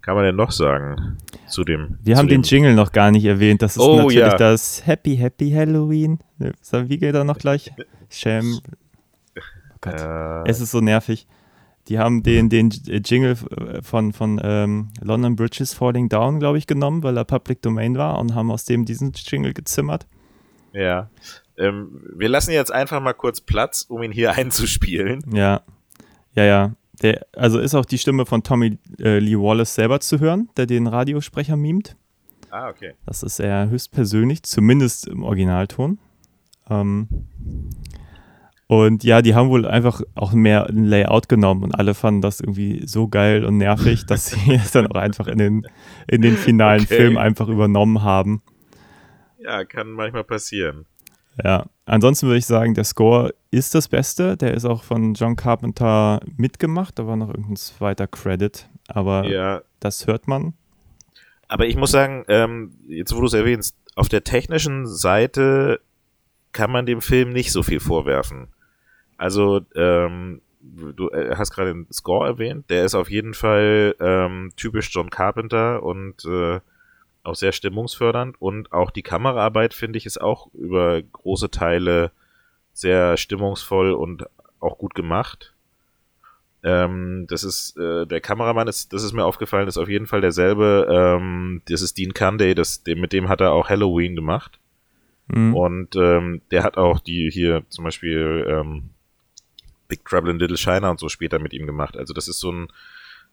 [0.00, 1.18] kann man denn noch sagen
[1.48, 1.98] zu dem?
[2.00, 3.62] Wir zu haben dem den Jingle noch gar nicht erwähnt.
[3.62, 4.36] Das ist oh, natürlich ja.
[4.36, 6.20] das Happy Happy Halloween.
[6.38, 7.72] Wie geht er noch gleich?
[8.08, 8.60] Sham
[9.80, 11.26] Gott, äh, es ist so nervig.
[11.88, 13.36] Die haben den, den Jingle
[13.82, 18.18] von, von ähm, London Bridges Falling Down, glaube ich, genommen, weil er Public Domain war
[18.18, 20.06] und haben aus dem diesen Jingle gezimmert.
[20.72, 21.10] Ja.
[21.56, 25.24] Ähm, wir lassen jetzt einfach mal kurz Platz, um ihn hier einzuspielen.
[25.32, 25.62] Ja.
[26.34, 26.72] Ja, ja.
[27.02, 30.66] Der, also ist auch die Stimme von Tommy äh, Lee Wallace selber zu hören, der
[30.66, 31.96] den Radiosprecher mimt.
[32.50, 32.94] Ah, okay.
[33.06, 35.98] Das ist er höchstpersönlich, zumindest im Originalton.
[36.68, 37.08] Ähm,
[38.70, 42.38] und ja, die haben wohl einfach auch mehr ein Layout genommen und alle fanden das
[42.38, 45.66] irgendwie so geil und nervig, dass sie es dann auch einfach in den,
[46.06, 46.94] in den finalen okay.
[46.94, 48.42] Film einfach übernommen haben.
[49.40, 50.86] Ja, kann manchmal passieren.
[51.42, 54.36] Ja, ansonsten würde ich sagen, der Score ist das Beste.
[54.36, 56.96] Der ist auch von John Carpenter mitgemacht.
[56.96, 59.62] Da war noch irgendein zweiter Credit, aber ja.
[59.80, 60.54] das hört man.
[61.48, 65.80] Aber ich muss sagen, ähm, jetzt wo du es erwähnst, auf der technischen Seite
[66.52, 68.46] kann man dem Film nicht so viel vorwerfen.
[69.20, 74.50] Also, ähm, du äh, hast gerade den Score erwähnt, der ist auf jeden Fall ähm,
[74.56, 76.60] typisch John Carpenter und äh,
[77.22, 82.12] auch sehr stimmungsfördernd und auch die Kameraarbeit, finde ich, ist auch über große Teile
[82.72, 84.24] sehr stimmungsvoll und
[84.58, 85.52] auch gut gemacht.
[86.62, 90.22] Ähm, das ist, äh, der Kameramann ist, das ist mir aufgefallen, ist auf jeden Fall
[90.22, 94.58] derselbe, ähm, das ist Dean Canday, das, dem, mit dem hat er auch Halloween gemacht.
[95.26, 95.54] Mhm.
[95.54, 98.90] Und ähm, der hat auch die hier zum Beispiel ähm,
[99.90, 101.96] Big Trouble in Little China und so später mit ihm gemacht.
[101.96, 102.68] Also das ist so ein,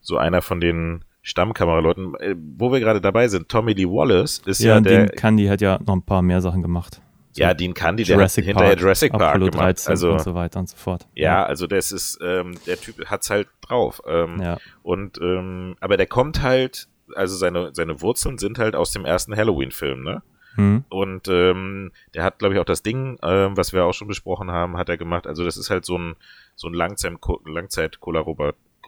[0.02, 2.16] so einer von den Stammkameraleuten.
[2.16, 5.06] Äh, wo wir gerade dabei sind, Tommy Lee Wallace ist ja, ja der.
[5.06, 7.02] Dean Candy hat ja noch ein paar mehr Sachen gemacht.
[7.34, 9.66] So ja, Dean Candy, der Jurassic hat hinterher Park, Jurassic Park Apollo gemacht.
[9.66, 11.08] 13 also, und so weiter und so fort.
[11.14, 11.46] Ja, ja.
[11.46, 14.02] also das ist, ähm, der Typ hat's halt drauf.
[14.08, 14.58] Ähm, ja.
[14.82, 19.36] Und, ähm, aber der kommt halt, also seine, seine Wurzeln sind halt aus dem ersten
[19.36, 20.24] Halloween-Film, ne?
[20.58, 20.84] Hm.
[20.90, 24.52] Und ähm, der hat, glaube ich, auch das Ding, ähm, was wir auch schon besprochen
[24.52, 25.28] haben, hat er gemacht.
[25.28, 26.16] Also das ist halt so ein,
[26.56, 27.14] so ein Langzeit,
[27.46, 28.00] Langzeit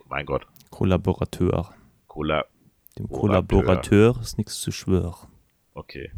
[0.10, 1.74] mein Gott, Kollaborateur.
[2.08, 2.46] Cola,
[2.98, 3.64] Dem Kollaborateur.
[3.64, 5.28] Kollaborateur ist nichts zu schwören.
[5.76, 6.12] okay,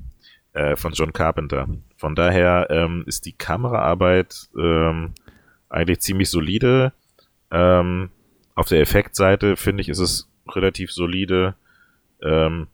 [0.53, 1.67] äh, von John Carpenter.
[1.97, 5.13] Von daher ähm, ist die Kameraarbeit ähm,
[5.69, 6.93] eigentlich ziemlich solide.
[7.51, 8.09] Ähm,
[8.55, 11.55] auf der Effektseite finde ich, ist es relativ solide
[12.21, 12.67] ähm,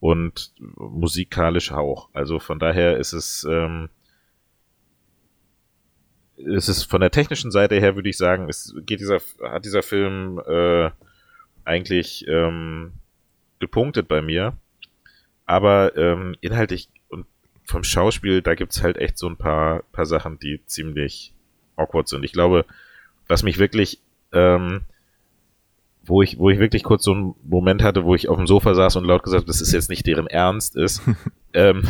[0.00, 2.08] und musikalisch auch.
[2.12, 3.90] Also von daher ist es ähm,
[6.36, 9.82] es ist von der technischen Seite her würde ich sagen, es geht dieser hat dieser
[9.82, 10.90] Film äh,
[11.64, 12.92] eigentlich ähm,
[13.58, 14.56] gepunktet bei mir,
[15.44, 17.26] aber ähm, inhaltlich und
[17.64, 21.34] vom Schauspiel da gibt's halt echt so ein paar paar Sachen, die ziemlich
[21.76, 22.24] awkward sind.
[22.24, 22.64] Ich glaube,
[23.28, 24.00] was mich wirklich
[24.32, 24.82] ähm,
[26.04, 28.74] wo ich, wo ich wirklich kurz so einen Moment hatte, wo ich auf dem Sofa
[28.74, 31.02] saß und laut gesagt, das ist jetzt nicht deren Ernst ist,
[31.54, 31.84] ähm,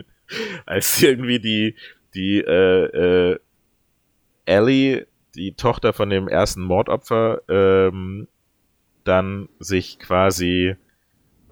[0.66, 1.74] als irgendwie die,
[2.14, 3.38] die, äh, äh,
[4.46, 8.26] Ellie, die Tochter von dem ersten Mordopfer, ähm,
[9.04, 10.76] dann sich quasi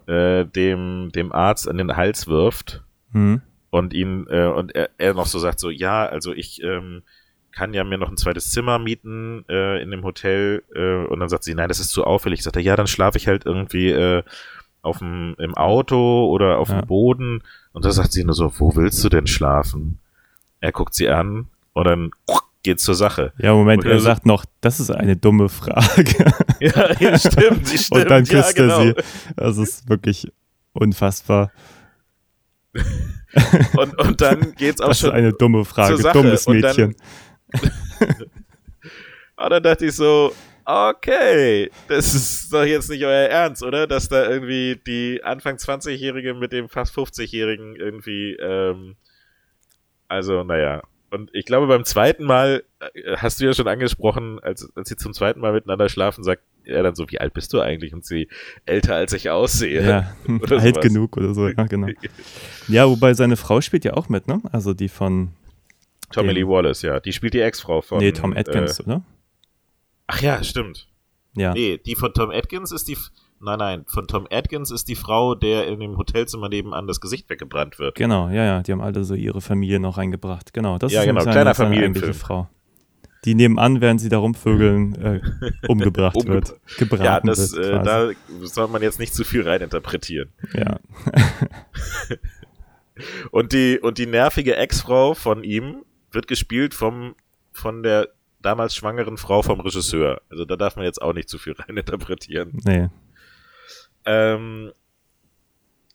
[0.07, 3.41] äh, dem, dem Arzt an den Hals wirft Hm.
[3.71, 7.01] und ihn äh, und er, er noch so sagt so ja also ich ähm,
[7.59, 11.27] kann ja mir noch ein zweites Zimmer mieten äh, in dem Hotel äh, und dann
[11.27, 13.89] sagt sie nein das ist zu auffällig sagt er ja dann schlafe ich halt irgendwie
[13.89, 14.23] äh,
[14.81, 16.79] auf dem im Auto oder auf Ja.
[16.81, 17.43] dem Boden
[17.73, 19.99] und da sagt sie nur so wo willst du denn schlafen
[20.61, 22.11] er guckt sie an und dann
[22.63, 26.33] geht zur Sache Ja, Moment, er so- sagt noch, das ist eine dumme Frage.
[26.61, 28.79] ja, ja stimmt, sie stimmt Und dann ja, küsst genau.
[28.79, 28.93] er sie.
[29.37, 30.31] Das ist wirklich
[30.73, 31.51] unfassbar.
[33.77, 36.01] und, und dann geht's auch Das ist schon eine dumme Frage.
[36.11, 36.95] Dummes Mädchen.
[39.37, 40.33] Und dann dachte ich so,
[40.65, 43.87] okay, das ist doch jetzt nicht euer Ernst, oder?
[43.87, 48.95] Dass da irgendwie die Anfang 20-Jährige mit dem fast 50-Jährigen irgendwie, ähm,
[50.07, 50.81] also, naja.
[51.11, 54.95] Und ich glaube, beim zweiten Mal, äh, hast du ja schon angesprochen, als, als sie
[54.95, 57.93] zum zweiten Mal miteinander schlafen, sagt er dann so, wie alt bist du eigentlich?
[57.93, 58.27] Und sie,
[58.67, 59.81] älter als ich aussehe.
[59.87, 60.87] Ja, Oder alt sowas.
[60.87, 61.47] genug oder so.
[61.47, 61.87] Ja, genau.
[62.67, 64.39] Ja, wobei seine Frau spielt ja auch mit, ne?
[64.51, 65.29] Also die von,
[66.11, 66.99] Tommy Lee Wallace, ja.
[66.99, 67.99] Die spielt die Ex-Frau von.
[67.99, 69.01] nee, Tom Atkins, Äh, oder?
[70.07, 70.87] ach ja, stimmt.
[71.35, 71.53] Ja.
[71.53, 72.97] Nee, die von Tom Atkins ist die.
[73.41, 77.29] Nein, nein, von Tom Atkins ist die Frau, der in dem Hotelzimmer nebenan das Gesicht
[77.29, 77.95] weggebrannt wird.
[77.95, 80.53] Genau, ja, ja, die haben alle so ihre Familie noch reingebracht.
[80.53, 82.13] Genau, das Ja, ist genau, seine, kleiner Familienfilm.
[82.13, 82.49] Frau.
[83.25, 85.21] Die nebenan, während sie da rumvögeln, äh,
[85.69, 86.55] umgebracht Umgebra- wird.
[86.77, 87.65] Gebraten Ja, das, wird.
[87.65, 88.09] äh, da
[88.43, 90.29] soll man jetzt nicht zu viel reininterpretieren.
[90.53, 90.79] ja.
[93.31, 97.15] Und die, und die nervige Ex-Frau von ihm wird gespielt vom,
[97.51, 98.09] von der
[98.41, 100.21] damals schwangeren Frau vom Regisseur.
[100.29, 102.59] Also da darf man jetzt auch nicht zu viel reininterpretieren.
[102.63, 102.89] Nee.
[104.05, 104.71] Ähm,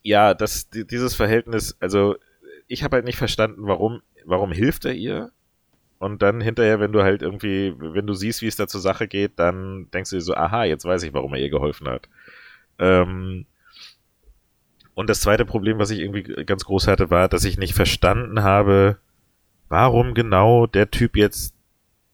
[0.02, 2.16] ja, das, die, dieses Verhältnis, also
[2.68, 5.32] ich habe halt nicht verstanden, warum, warum hilft er ihr?
[5.98, 9.08] Und dann hinterher, wenn du halt irgendwie, wenn du siehst, wie es da zur Sache
[9.08, 12.08] geht, dann denkst du dir so, aha, jetzt weiß ich, warum er ihr geholfen hat.
[12.78, 13.46] Ähm,
[14.94, 18.42] und das zweite Problem, was ich irgendwie ganz groß hatte, war, dass ich nicht verstanden
[18.42, 18.98] habe,
[19.74, 21.52] warum genau der Typ jetzt,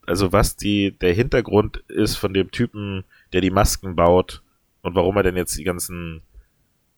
[0.07, 4.41] also was die, der Hintergrund ist von dem Typen, der die Masken baut
[4.81, 6.23] und warum er denn jetzt die ganzen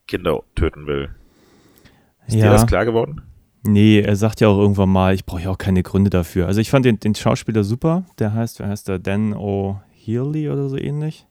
[0.08, 1.10] Kinder töten will.
[2.28, 2.52] Ist dir ja.
[2.54, 3.24] das klar geworden?
[3.64, 6.48] Nee, er sagt ja auch irgendwann mal, ich brauche ja auch keine Gründe dafür.
[6.48, 8.06] Also ich fand den, den Schauspieler super.
[8.20, 9.00] Der heißt, wer heißt der?
[9.00, 11.28] Dan O'Healy oder so ähnlich.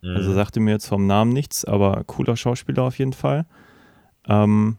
[0.00, 0.16] Mhm.
[0.16, 3.44] Also sagte mir jetzt vom Namen nichts, aber cooler Schauspieler auf jeden Fall.
[4.26, 4.78] Ähm,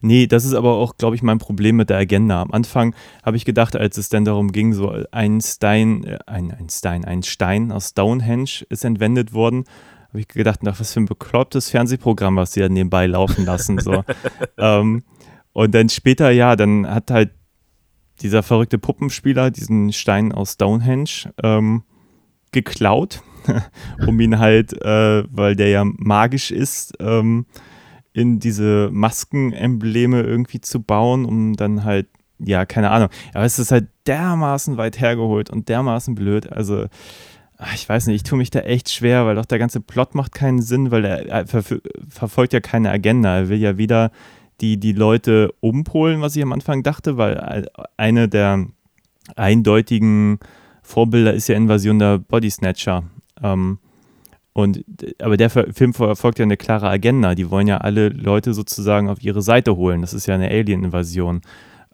[0.00, 2.42] nee, das ist aber auch, glaube ich, mein Problem mit der Agenda.
[2.42, 6.50] Am Anfang habe ich gedacht, als es dann darum ging, so ein Stein, äh, ein,
[6.52, 9.64] ein Stein, ein Stein aus Stonehenge ist entwendet worden,
[10.08, 13.78] habe ich gedacht, ach, was für ein beklopptes Fernsehprogramm, was sie da nebenbei laufen lassen.
[13.78, 14.04] So.
[14.58, 15.04] ähm,
[15.52, 17.30] und dann später, ja, dann hat halt
[18.20, 21.82] dieser verrückte Puppenspieler diesen Stein aus Stonehenge ähm,
[22.52, 23.22] geklaut,
[24.06, 27.46] um ihn halt, äh, weil der ja magisch ist, ähm,
[28.12, 33.08] in diese Maskenembleme irgendwie zu bauen, um dann halt, ja, keine Ahnung.
[33.34, 36.52] Aber es ist halt dermaßen weit hergeholt und dermaßen blöd.
[36.52, 36.86] Also,
[37.74, 40.34] ich weiß nicht, ich tue mich da echt schwer, weil doch der ganze Plot macht
[40.34, 41.62] keinen Sinn, weil er, er ver
[42.08, 43.36] verfolgt ja keine Agenda.
[43.36, 44.10] Er will ja wieder
[44.60, 48.66] die, die Leute umpolen, was ich am Anfang dachte, weil eine der
[49.36, 50.38] eindeutigen
[50.82, 53.04] Vorbilder ist ja Invasion der Body Snatcher.
[53.42, 53.78] Ähm,
[54.54, 54.84] und,
[55.20, 57.34] aber der Film verfolgt ja eine klare Agenda.
[57.34, 60.02] Die wollen ja alle Leute sozusagen auf ihre Seite holen.
[60.02, 61.40] Das ist ja eine Alien-Invasion.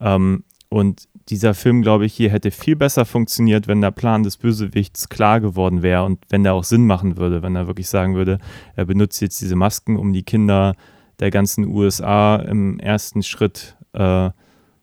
[0.00, 4.38] Ähm, und dieser Film, glaube ich, hier hätte viel besser funktioniert, wenn der Plan des
[4.38, 8.14] Bösewichts klar geworden wäre und wenn der auch Sinn machen würde, wenn er wirklich sagen
[8.14, 8.38] würde,
[8.74, 10.74] er benutzt jetzt diese Masken, um die Kinder
[11.20, 14.30] der ganzen USA im ersten Schritt äh,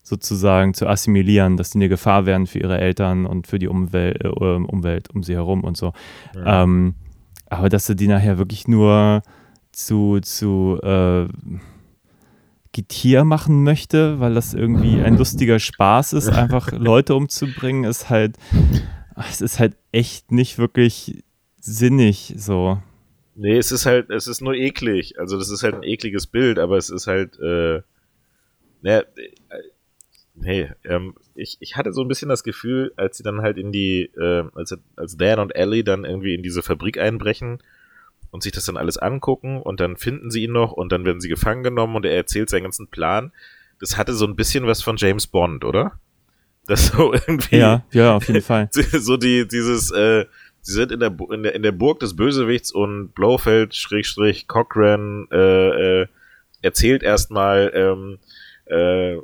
[0.04, 4.24] sozusagen zu assimilieren, dass die eine Gefahr werden für ihre Eltern und für die Umwelt,
[4.24, 5.94] äh, Umwelt um sie herum und so.
[6.36, 6.64] Ja.
[6.64, 6.96] Ähm,
[7.48, 9.22] aber dass er die nachher wirklich nur
[9.72, 11.28] zu, zu äh,
[12.72, 18.38] Getier machen möchte, weil das irgendwie ein lustiger Spaß ist, einfach Leute umzubringen, ist halt,
[19.30, 21.24] es ist halt echt nicht wirklich
[21.60, 22.82] sinnig so.
[23.36, 25.20] Nee, es ist halt, es ist nur eklig.
[25.20, 27.82] Also das ist halt ein ekliges Bild, aber es ist halt, äh,
[28.82, 29.62] naja, äh,
[30.42, 33.72] hey, ähm, ich, ich hatte so ein bisschen das Gefühl, als sie dann halt in
[33.72, 37.60] die, äh, als, als Dan und Ellie dann irgendwie in diese Fabrik einbrechen
[38.32, 41.22] und sich das dann alles angucken und dann finden sie ihn noch und dann werden
[41.22, 43.32] sie gefangen genommen und er erzählt seinen ganzen Plan.
[43.80, 46.00] Das hatte so ein bisschen was von James Bond, oder?
[46.68, 47.58] Das so irgendwie.
[47.58, 48.70] Ja, ja, auf jeden Fall.
[48.74, 50.26] So die, dieses, äh,
[50.62, 55.28] sie sind in der, in der, in der Burg des Bösewichts und Blofeld, Schrägstrich, Cochrane,
[55.32, 56.08] äh, äh,
[56.62, 58.18] erzählt erstmal, ähm,
[58.66, 59.18] äh,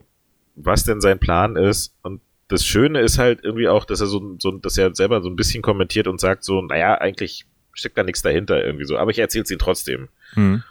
[0.56, 1.96] was denn sein Plan ist.
[2.02, 5.30] Und das Schöne ist halt irgendwie auch, dass er so, so dass er selber so
[5.30, 8.98] ein bisschen kommentiert und sagt so, naja, eigentlich steckt da nichts dahinter irgendwie so.
[8.98, 10.10] Aber ich erzähle es ihm trotzdem.
[10.36, 10.64] Mhm.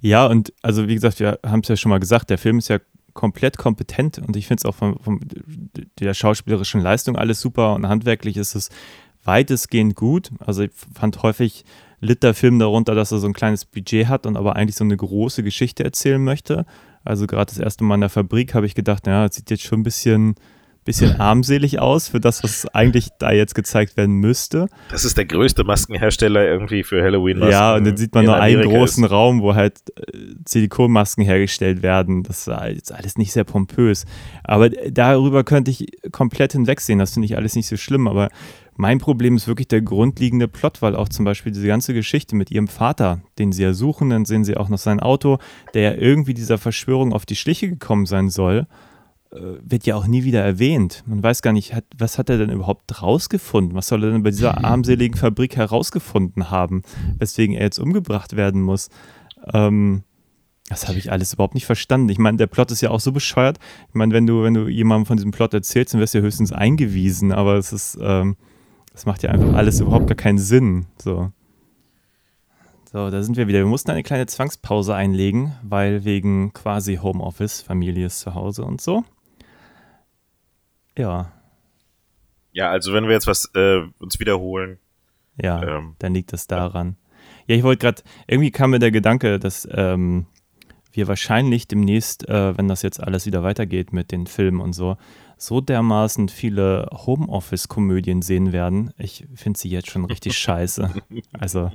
[0.00, 2.68] Ja, und also wie gesagt, wir haben es ja schon mal gesagt, der Film ist
[2.68, 2.78] ja
[3.14, 5.20] komplett kompetent und ich finde es auch von, von,
[5.98, 8.68] der schauspielerischen Leistung alles super und handwerklich ist es
[9.24, 10.30] weitestgehend gut.
[10.38, 11.64] Also ich fand häufig
[12.00, 14.84] litt der Film darunter, dass er so ein kleines Budget hat und aber eigentlich so
[14.84, 16.66] eine große Geschichte erzählen möchte.
[17.06, 19.62] Also gerade das erste Mal in der Fabrik habe ich gedacht, naja, das sieht jetzt
[19.62, 20.34] schon ein bisschen,
[20.84, 24.66] bisschen armselig aus für das, was eigentlich da jetzt gezeigt werden müsste.
[24.90, 27.38] Das ist der größte Maskenhersteller irgendwie für Halloween.
[27.48, 29.10] ja, und dann sieht man nur einen großen ist.
[29.10, 32.22] Raum, wo halt äh, Silikonmasken hergestellt werden.
[32.22, 34.04] Das war jetzt alles nicht sehr pompös.
[34.42, 36.98] Aber darüber könnte ich komplett hinwegsehen.
[36.98, 38.08] Das finde ich alles nicht so schlimm.
[38.08, 38.28] Aber
[38.76, 42.50] mein Problem ist wirklich der grundlegende Plot, weil auch zum Beispiel diese ganze Geschichte mit
[42.50, 45.38] ihrem Vater, den sie ja suchen, dann sehen sie auch noch sein Auto,
[45.74, 48.66] der ja irgendwie dieser Verschwörung auf die Schliche gekommen sein soll,
[49.32, 51.02] äh, wird ja auch nie wieder erwähnt.
[51.06, 53.74] Man weiß gar nicht, hat, was hat er denn überhaupt rausgefunden?
[53.74, 56.82] Was soll er denn bei dieser armseligen Fabrik herausgefunden haben,
[57.18, 58.88] weswegen er jetzt umgebracht werden muss?
[59.52, 60.02] Ähm,
[60.68, 62.08] das habe ich alles überhaupt nicht verstanden.
[62.08, 63.58] Ich meine, der Plot ist ja auch so bescheuert.
[63.88, 66.24] Ich meine, wenn du, wenn du jemandem von diesem Plot erzählst, dann wirst du ja
[66.24, 68.36] höchstens eingewiesen, aber es ist, ähm,
[68.96, 70.86] das macht ja einfach alles überhaupt gar keinen Sinn.
[70.96, 71.30] So.
[72.90, 73.58] So, da sind wir wieder.
[73.58, 78.80] Wir mussten eine kleine Zwangspause einlegen, weil wegen quasi Homeoffice, Familie ist zu Hause und
[78.80, 79.04] so.
[80.96, 81.30] Ja.
[82.52, 84.78] Ja, also wenn wir jetzt was äh, uns wiederholen.
[85.38, 86.96] Ja, ähm, dann liegt das daran.
[87.46, 90.24] Ja, ich wollte gerade, irgendwie kam mir der Gedanke, dass ähm,
[90.90, 94.96] wir wahrscheinlich demnächst, äh, wenn das jetzt alles wieder weitergeht mit den Filmen und so,
[95.36, 98.92] so dermaßen viele Homeoffice-Komödien sehen werden.
[98.96, 100.90] Ich finde sie jetzt schon richtig scheiße.
[101.38, 101.70] Also,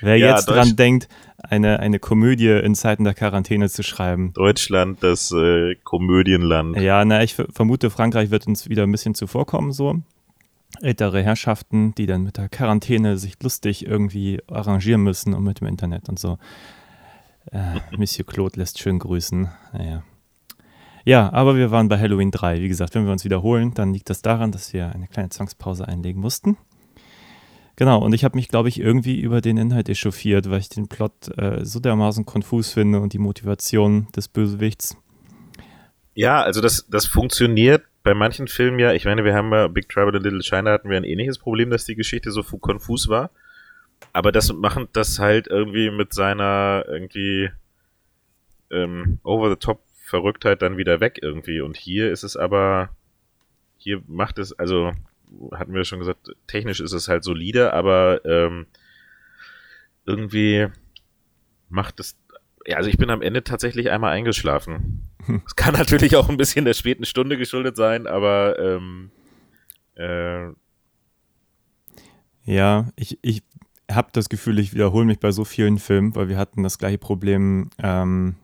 [0.00, 4.32] wer ja, jetzt dran denkt, eine, eine Komödie in Zeiten der Quarantäne zu schreiben.
[4.32, 6.78] Deutschland, das äh, Komödienland.
[6.78, 9.96] Ja, na, ich vermute, Frankreich wird uns wieder ein bisschen zuvorkommen, so.
[10.80, 15.68] Ältere Herrschaften, die dann mit der Quarantäne sich lustig irgendwie arrangieren müssen und mit dem
[15.68, 16.38] Internet und so.
[17.52, 19.48] Äh, Monsieur Claude lässt schön grüßen.
[19.72, 20.02] Naja.
[21.06, 22.60] Ja, aber wir waren bei Halloween 3.
[22.60, 25.86] Wie gesagt, wenn wir uns wiederholen, dann liegt das daran, dass wir eine kleine Zwangspause
[25.86, 26.56] einlegen mussten.
[27.76, 30.88] Genau, und ich habe mich, glaube ich, irgendwie über den Inhalt echauffiert, weil ich den
[30.88, 34.96] Plot äh, so dermaßen konfus finde und die Motivation des Bösewichts.
[36.14, 38.92] Ja, also das, das funktioniert bei manchen Filmen ja.
[38.92, 41.70] Ich meine, wir haben bei Big Trouble in Little China hatten wir ein ähnliches Problem,
[41.70, 43.30] dass die Geschichte so konfus war.
[44.12, 47.50] Aber das machen das halt irgendwie mit seiner irgendwie
[48.72, 51.60] ähm, over the top Verrücktheit dann wieder weg irgendwie.
[51.60, 52.90] Und hier ist es aber,
[53.76, 54.92] hier macht es, also
[55.52, 58.66] hatten wir schon gesagt, technisch ist es halt solide, aber ähm,
[60.04, 60.68] irgendwie
[61.68, 62.16] macht es,
[62.64, 65.08] ja, also ich bin am Ende tatsächlich einmal eingeschlafen.
[65.44, 69.10] Es kann natürlich auch ein bisschen der späten Stunde geschuldet sein, aber ähm,
[69.96, 70.50] äh,
[72.44, 73.42] ja, ich, ich
[73.90, 76.98] habe das Gefühl, ich wiederhole mich bei so vielen Filmen, weil wir hatten das gleiche
[76.98, 78.36] Problem ähm,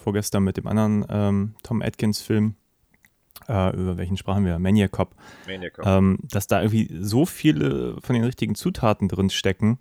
[0.00, 2.54] vorgestern mit dem anderen ähm, Tom Atkins-Film,
[3.48, 4.58] äh, über welchen sprachen wir?
[4.58, 5.14] Maniac Cop.
[5.46, 5.86] Maniac Cop.
[5.86, 9.78] Ähm, dass da irgendwie so viele von den richtigen Zutaten drin stecken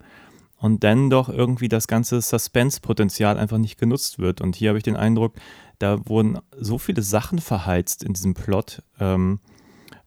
[0.57, 4.41] und dann doch irgendwie das ganze Suspense-Potenzial einfach nicht genutzt wird.
[4.41, 5.36] Und hier habe ich den Eindruck,
[5.80, 9.39] da wurden so viele Sachen verheizt in diesem Plot, ähm,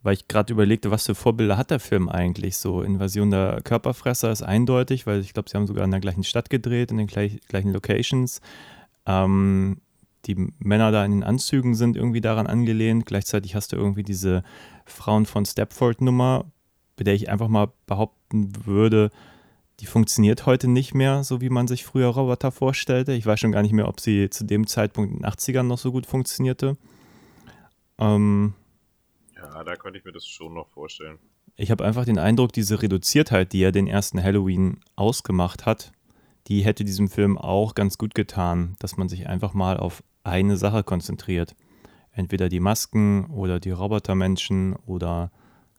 [0.03, 2.57] weil ich gerade überlegte, was für Vorbilder hat der Film eigentlich?
[2.57, 6.25] So Invasion der Körperfresser ist eindeutig, weil ich glaube, sie haben sogar in der gleichen
[6.25, 8.41] Stadt gedreht, in den gleich, gleichen Locations.
[9.07, 9.81] Ähm,
[10.27, 13.07] die Männer da in den Anzügen sind irgendwie daran angelehnt.
[13.07, 14.43] Gleichzeitig hast du irgendwie diese
[14.85, 16.45] Frauen von Stepford-Nummer,
[16.97, 19.11] bei der ich einfach mal behaupten würde,
[19.81, 23.13] die funktioniert heute nicht mehr, so wie man sich früher Roboter vorstellte.
[23.15, 25.79] Ich weiß schon gar nicht mehr, ob sie zu dem Zeitpunkt in den 80ern noch
[25.79, 26.77] so gut funktionierte.
[27.99, 28.55] Ähm,
[29.35, 31.19] Ja, da könnte ich mir das schon noch vorstellen.
[31.57, 35.91] ich habe einfach den Eindruck, diese Reduziertheit, die ja den ersten Halloween ausgemacht hat,
[36.47, 40.57] die hätte diesem Film auch ganz gut getan, dass man sich einfach mal auf eine
[40.57, 41.55] Sache konzentriert.
[42.13, 45.31] Entweder die Masken oder die Robotermenschen oder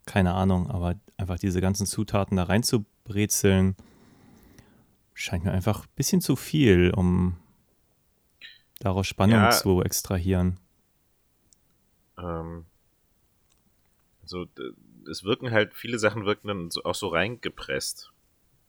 [0.05, 3.75] keine Ahnung, aber einfach diese ganzen Zutaten da reinzubrezeln,
[5.13, 7.37] scheint mir einfach ein bisschen zu viel, um
[8.79, 9.49] daraus Spannung Ja.
[9.51, 10.59] zu extrahieren.
[12.17, 12.65] Ähm,
[14.23, 14.45] also
[15.09, 18.11] es wirken halt, viele Sachen wirken dann auch so reingepresst.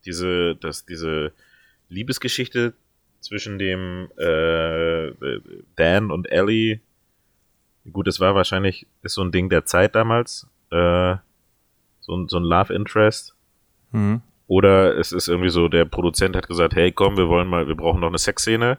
[0.04, 1.32] Diese, das, diese
[1.88, 2.74] Liebesgeschichte
[3.24, 5.12] zwischen dem äh,
[5.76, 6.80] Dan und Ellie,
[7.92, 11.16] gut, das war wahrscheinlich, ist so ein Ding der Zeit damals, äh,
[12.00, 13.34] so, ein- so ein Love Interest.
[13.92, 14.20] Mhm.
[14.46, 17.74] Oder es ist irgendwie so, der Produzent hat gesagt, hey komm, wir wollen mal, wir
[17.76, 18.76] brauchen noch eine Sexszene.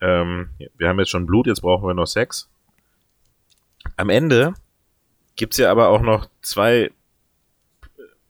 [0.00, 2.48] Ähm, wir haben jetzt schon Blut, jetzt brauchen wir noch Sex.
[3.96, 4.54] Am Ende
[5.34, 6.90] gibt's ja aber auch noch zwei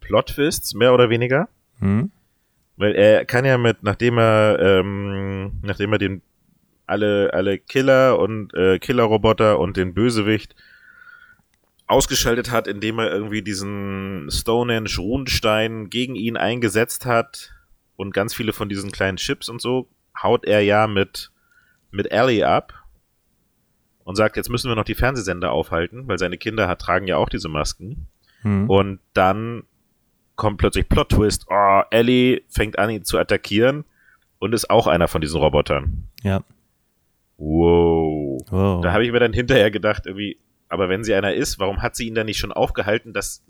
[0.01, 1.49] Plot-Twists, mehr oder weniger.
[1.81, 2.11] Mhm.
[2.77, 6.23] Weil er kann ja mit, nachdem er, ähm, nachdem er den
[6.87, 10.55] alle, alle Killer und äh, Killerroboter und den Bösewicht
[11.87, 17.55] ausgeschaltet hat, indem er irgendwie diesen Stonehenge Runenstein gegen ihn eingesetzt hat
[17.97, 19.89] und ganz viele von diesen kleinen Chips und so,
[20.21, 21.31] haut er ja mit,
[21.91, 22.75] mit Ellie ab
[24.05, 27.17] und sagt, jetzt müssen wir noch die Fernsehsender aufhalten, weil seine Kinder hat, tragen ja
[27.17, 28.09] auch diese Masken.
[28.43, 28.69] Mhm.
[28.69, 29.65] Und dann
[30.37, 31.47] kommt plötzlich Plot Twist.
[31.51, 33.85] Oh, Ellie fängt an, ihn zu attackieren
[34.39, 36.09] und ist auch einer von diesen Robotern.
[36.23, 36.43] Ja.
[37.39, 38.41] Wow.
[38.51, 38.83] Wow.
[38.83, 41.97] Da habe ich mir dann hinterher gedacht, irgendwie, aber wenn sie einer ist, warum hat
[41.97, 43.43] sie ihn dann nicht schon aufgehalten, dass,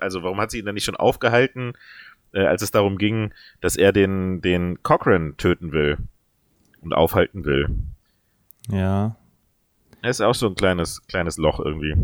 [0.00, 1.72] also warum hat sie ihn dann nicht schon aufgehalten,
[2.32, 5.98] äh, als es darum ging, dass er den, den Cochrane töten will
[6.82, 7.68] und aufhalten will?
[8.70, 9.16] ja.
[10.02, 11.94] Das ist auch so ein kleines, kleines Loch irgendwie.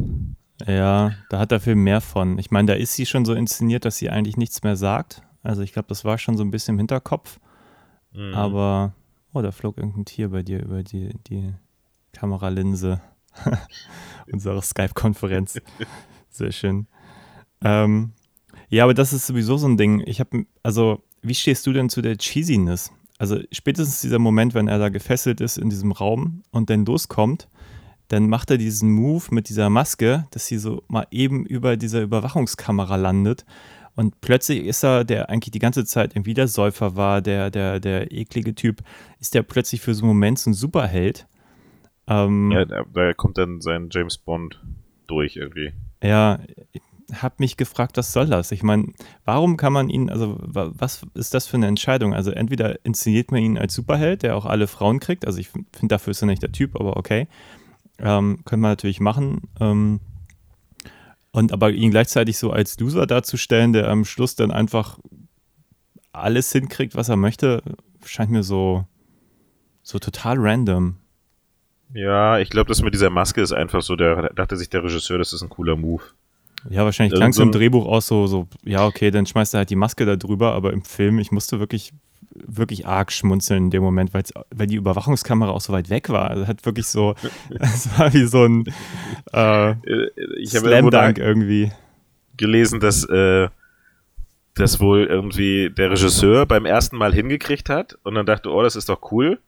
[0.66, 2.38] Ja, da hat der Film mehr von.
[2.38, 5.22] Ich meine, da ist sie schon so inszeniert, dass sie eigentlich nichts mehr sagt.
[5.42, 7.40] Also ich glaube, das war schon so ein bisschen im Hinterkopf.
[8.12, 8.34] Mhm.
[8.34, 8.94] Aber,
[9.32, 11.54] oh, da flog irgendein Tier bei dir über die, die
[12.12, 13.00] Kameralinse
[14.32, 15.60] unserer Skype-Konferenz.
[16.30, 16.86] Sehr schön.
[17.62, 18.12] Ähm,
[18.68, 20.02] ja, aber das ist sowieso so ein Ding.
[20.06, 22.92] Ich habe, also, wie stehst du denn zu der Cheesiness?
[23.18, 27.48] Also spätestens dieser Moment, wenn er da gefesselt ist in diesem Raum und dann loskommt,
[28.10, 32.02] dann macht er diesen Move mit dieser Maske, dass sie so mal eben über dieser
[32.02, 33.46] Überwachungskamera landet.
[33.96, 37.80] Und plötzlich ist er, der eigentlich die ganze Zeit irgendwie der Säufer war, der, der,
[37.80, 38.82] der eklige Typ,
[39.18, 41.26] ist der plötzlich für so einen Moment so ein Superheld.
[42.06, 44.60] Ähm, Ja, da, da kommt dann sein James Bond
[45.06, 45.72] durch irgendwie.
[46.02, 46.38] ja,
[46.72, 46.82] ich
[47.22, 48.52] habe mich gefragt, was soll das?
[48.52, 48.86] Ich meine,
[49.24, 52.14] warum kann man ihn, also wa- was ist das für eine Entscheidung?
[52.14, 55.88] Also entweder inszeniert man ihn als Superheld, der auch alle Frauen kriegt, also ich finde,
[55.88, 57.26] dafür ist er nicht der Typ, aber okay.
[58.02, 59.42] Ähm, können wir natürlich machen.
[59.60, 60.00] Ähm,
[61.32, 64.98] und aber ihn gleichzeitig so als Loser darzustellen, der am Schluss dann einfach
[66.12, 67.62] alles hinkriegt, was er möchte,
[68.04, 68.84] scheint mir so,
[69.82, 70.96] so total random.
[71.92, 74.84] Ja, ich glaube, das mit dieser Maske ist einfach so, der da dachte sich der
[74.84, 76.02] Regisseur, das ist ein cooler Move.
[76.68, 79.58] Ja, wahrscheinlich klang es so im Drehbuch auch so, so, ja, okay, dann schmeißt er
[79.58, 81.92] halt die Maske da drüber, aber im Film, ich musste wirklich,
[82.32, 86.30] wirklich arg schmunzeln in dem Moment, weil die Überwachungskamera auch so weit weg war.
[86.30, 87.14] Also hat wirklich so,
[87.58, 88.64] es war wie so ein
[89.32, 91.72] äh, Äh, Slam Dunk irgendwie.
[92.36, 93.48] gelesen, dass, äh,
[94.54, 98.76] dass wohl irgendwie der Regisseur beim ersten Mal hingekriegt hat und dann dachte, oh, das
[98.76, 99.38] ist doch cool.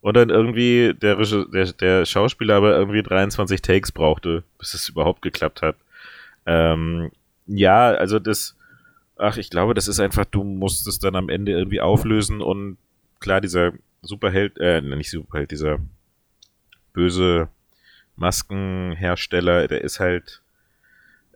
[0.00, 4.88] Und dann irgendwie der, Regisseur, der, der Schauspieler aber irgendwie 23 Takes brauchte, bis es
[4.88, 5.76] überhaupt geklappt hat.
[6.46, 7.10] Ähm,
[7.46, 8.56] ja, also das,
[9.20, 12.78] ach, ich glaube, das ist einfach, du musst es dann am Ende irgendwie auflösen und
[13.20, 15.78] klar, dieser Superheld, äh, nicht Superheld, dieser
[16.92, 17.48] böse
[18.16, 20.42] Maskenhersteller, der ist halt,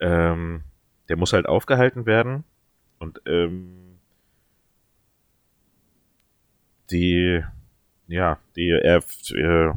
[0.00, 0.62] ähm,
[1.08, 2.44] der muss halt aufgehalten werden
[2.98, 3.98] und ähm,
[6.90, 7.42] die,
[8.08, 9.72] ja, die, er, äh,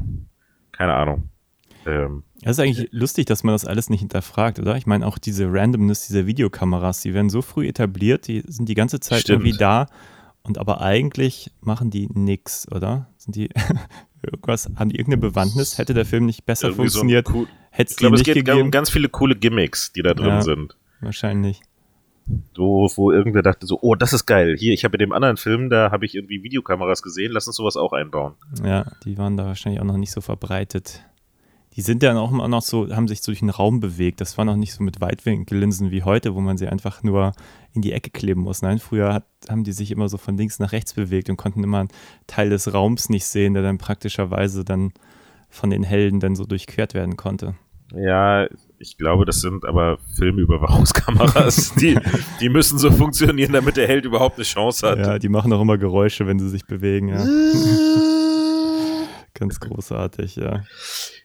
[0.72, 1.28] keine Ahnung.
[1.88, 4.76] Ähm, Das ist eigentlich lustig, dass man das alles nicht hinterfragt, oder?
[4.76, 8.74] Ich meine, auch diese Randomness dieser Videokameras, die werden so früh etabliert, die sind die
[8.74, 9.44] ganze Zeit Stimmt.
[9.44, 9.86] irgendwie da
[10.42, 13.08] und aber eigentlich machen die nix, oder?
[13.16, 13.48] Sind die
[14.22, 15.78] irgendwas, haben die irgendeine Bewandtnis?
[15.78, 18.34] Hätte der Film nicht besser irgendwie so funktioniert, cool, hätte es ich glaube, es geht
[18.34, 18.60] gegeben?
[18.62, 20.42] um ganz viele coole Gimmicks, die da drin Ja.
[20.42, 20.76] sind.
[21.00, 21.60] Wahrscheinlich.
[22.54, 24.54] So, wo irgendwer dachte so, oh, das ist geil.
[24.58, 27.56] Hier, ich habe in dem anderen Film, da habe ich irgendwie Videokameras gesehen, lass uns
[27.56, 28.34] sowas auch einbauen.
[28.62, 31.02] Ja, die waren da wahrscheinlich auch noch nicht so verbreitet,
[31.78, 34.20] die sind dann auch immer noch so, haben sich so durch den Raum bewegt.
[34.20, 37.34] Das war noch nicht so mit Weitwinkellinsen wie heute, wo man sie einfach nur
[37.72, 38.62] in die Ecke kleben muss.
[38.62, 41.62] Nein, früher hat, haben die sich immer so von links nach rechts bewegt und konnten
[41.62, 41.90] immer einen
[42.26, 44.92] Teil des Raums nicht sehen, der dann praktischerweise dann
[45.50, 47.54] von den Helden dann so durchquert werden konnte.
[47.94, 48.48] Ja,
[48.80, 51.74] ich glaube, das sind aber Filmüberwachungskameras.
[51.80, 51.96] die,
[52.40, 54.98] die müssen so funktionieren, damit der Held überhaupt eine Chance hat.
[54.98, 57.24] Ja, die machen auch immer Geräusche, wenn sie sich bewegen, ja.
[59.38, 60.64] Ganz großartig, ja.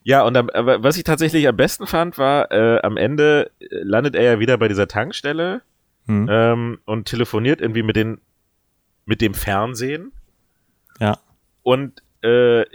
[0.03, 3.67] Ja, und am, aber was ich tatsächlich am besten fand, war, äh, am Ende äh,
[3.81, 5.61] landet er ja wieder bei dieser Tankstelle
[6.05, 6.27] Hm.
[6.29, 8.19] ähm, und telefoniert irgendwie mit den
[9.05, 10.11] mit dem Fernsehen
[10.99, 11.17] Ja,
[11.61, 12.65] und äh,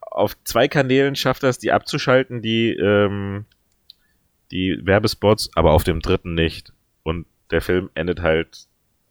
[0.00, 3.44] auf zwei Kanälen schafft er es, die abzuschalten, die ähm,
[4.50, 6.72] die Werbespots, aber auf dem dritten nicht.
[7.02, 8.66] Und der Film endet halt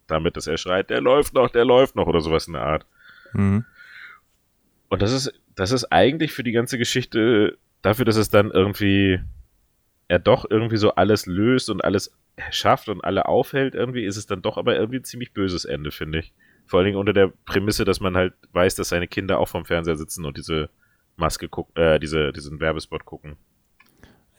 [0.08, 2.86] damit, dass er schreit, der läuft noch, der läuft noch oder sowas in der Art.
[3.34, 3.66] mhm.
[4.90, 9.20] Und das ist, das ist eigentlich für die ganze Geschichte dafür, dass es dann irgendwie
[10.08, 12.16] er doch irgendwie so alles löst und alles
[12.52, 15.92] schafft und alle aufhält, irgendwie ist es dann doch aber irgendwie ein ziemlich böses Ende,
[15.92, 16.34] finde ich.
[16.66, 19.66] Vor allen Dingen unter der Prämisse, dass man halt weiß, dass seine Kinder auch vom
[19.66, 20.70] Fernseher sitzen und diese
[21.18, 23.36] Maske gucken, äh, diese, diesen Werbespot gucken.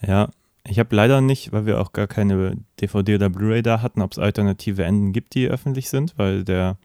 [0.00, 0.30] Ja,
[0.64, 4.12] ich habe leider nicht, weil wir auch gar keine DVD oder Blu-ray da hatten, ob
[4.12, 6.78] es alternative Enden gibt, die öffentlich sind, weil der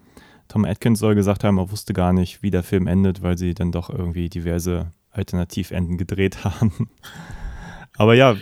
[0.48, 3.54] Tom Atkins soll gesagt haben, er wusste gar nicht, wie der Film endet, weil sie
[3.54, 6.90] dann doch irgendwie diverse Alternativenden gedreht haben.
[7.96, 8.36] Aber ja,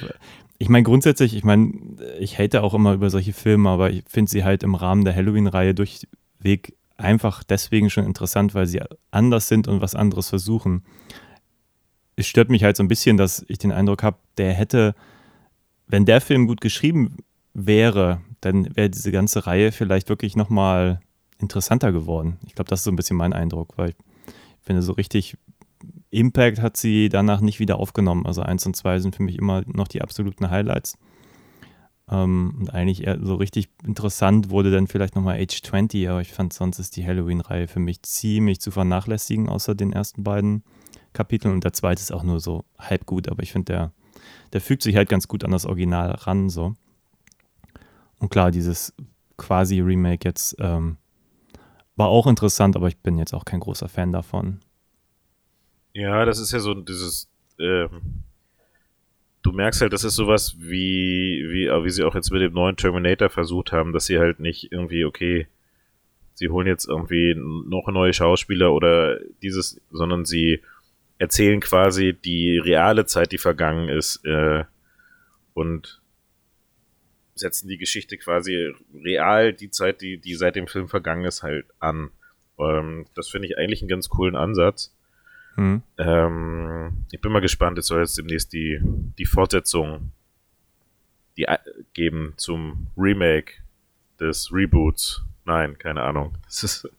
[0.57, 1.71] ich meine grundsätzlich, ich meine,
[2.19, 5.15] ich hate auch immer über solche Filme, aber ich finde sie halt im Rahmen der
[5.15, 10.83] Halloween-Reihe durchweg einfach deswegen schon interessant, weil sie anders sind und was anderes versuchen.
[12.15, 14.93] Es stört mich halt so ein bisschen, dass ich den Eindruck habe, der hätte,
[15.87, 17.17] wenn der Film gut geschrieben
[17.53, 21.01] wäre, dann wäre diese ganze Reihe vielleicht wirklich nochmal
[21.41, 22.37] interessanter geworden.
[22.45, 23.95] Ich glaube, das ist so ein bisschen mein Eindruck, weil ich
[24.61, 25.37] finde, so richtig
[26.09, 28.25] Impact hat sie danach nicht wieder aufgenommen.
[28.25, 30.97] Also eins und zwei sind für mich immer noch die absoluten Highlights.
[32.09, 36.33] Ähm, und eigentlich eher so richtig interessant wurde dann vielleicht nochmal Age 20, aber ich
[36.33, 40.63] fand sonst ist die Halloween-Reihe für mich ziemlich zu vernachlässigen, außer den ersten beiden
[41.13, 41.53] Kapiteln.
[41.53, 43.91] Und der zweite ist auch nur so halb gut, aber ich finde, der,
[44.53, 46.49] der fügt sich halt ganz gut an das Original ran.
[46.49, 46.73] So.
[48.19, 48.93] Und klar, dieses
[49.37, 50.97] quasi Remake jetzt ähm,
[51.95, 54.59] war auch interessant, aber ich bin jetzt auch kein großer Fan davon.
[55.93, 57.29] Ja, das ist ja so dieses,
[57.59, 58.23] ähm,
[59.41, 62.77] du merkst halt, das ist sowas wie, wie, wie sie auch jetzt mit dem neuen
[62.77, 65.47] Terminator versucht haben, dass sie halt nicht irgendwie, okay,
[66.33, 70.61] sie holen jetzt irgendwie noch neue Schauspieler oder dieses, sondern sie
[71.17, 74.63] erzählen quasi die reale Zeit, die vergangen ist, äh,
[75.53, 76.00] und
[77.41, 81.65] setzen die Geschichte quasi real, die Zeit, die, die seit dem Film vergangen ist, halt
[81.79, 82.11] an.
[82.57, 84.95] Ähm, das finde ich eigentlich einen ganz coolen Ansatz.
[85.55, 85.81] Hm.
[85.97, 88.79] Ähm, ich bin mal gespannt, es soll jetzt demnächst die,
[89.17, 90.11] die Fortsetzung
[91.35, 91.57] die, äh,
[91.93, 93.53] geben zum Remake
[94.19, 95.23] des Reboots.
[95.43, 96.37] Nein, keine Ahnung.
[96.45, 96.89] Das ist,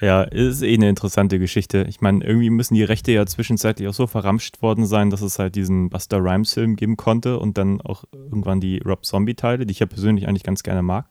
[0.00, 1.84] Ja, ist eh eine interessante Geschichte.
[1.88, 5.38] Ich meine, irgendwie müssen die Rechte ja zwischenzeitlich auch so verramscht worden sein, dass es
[5.38, 9.80] halt diesen Buster Rhymes-Film geben konnte und dann auch irgendwann die Rob Zombie-Teile, die ich
[9.80, 11.06] ja persönlich eigentlich ganz gerne mag.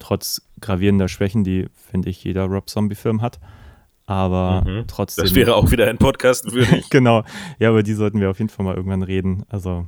[0.00, 3.38] Trotz gravierender Schwächen, die, finde ich, jeder Rob Zombie-Film hat.
[4.06, 4.84] Aber Mhm.
[4.86, 5.24] trotzdem.
[5.24, 6.88] das wäre auch wieder ein Podcast würdig.
[6.90, 7.22] genau.
[7.58, 9.44] Ja, über die sollten wir auf jeden Fall mal irgendwann reden.
[9.48, 9.86] Also,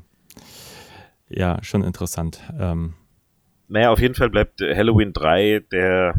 [1.29, 2.41] ja, schon interessant.
[2.59, 2.95] Ähm,
[3.69, 6.15] naja, auf jeden Fall bleibt Halloween 3 der,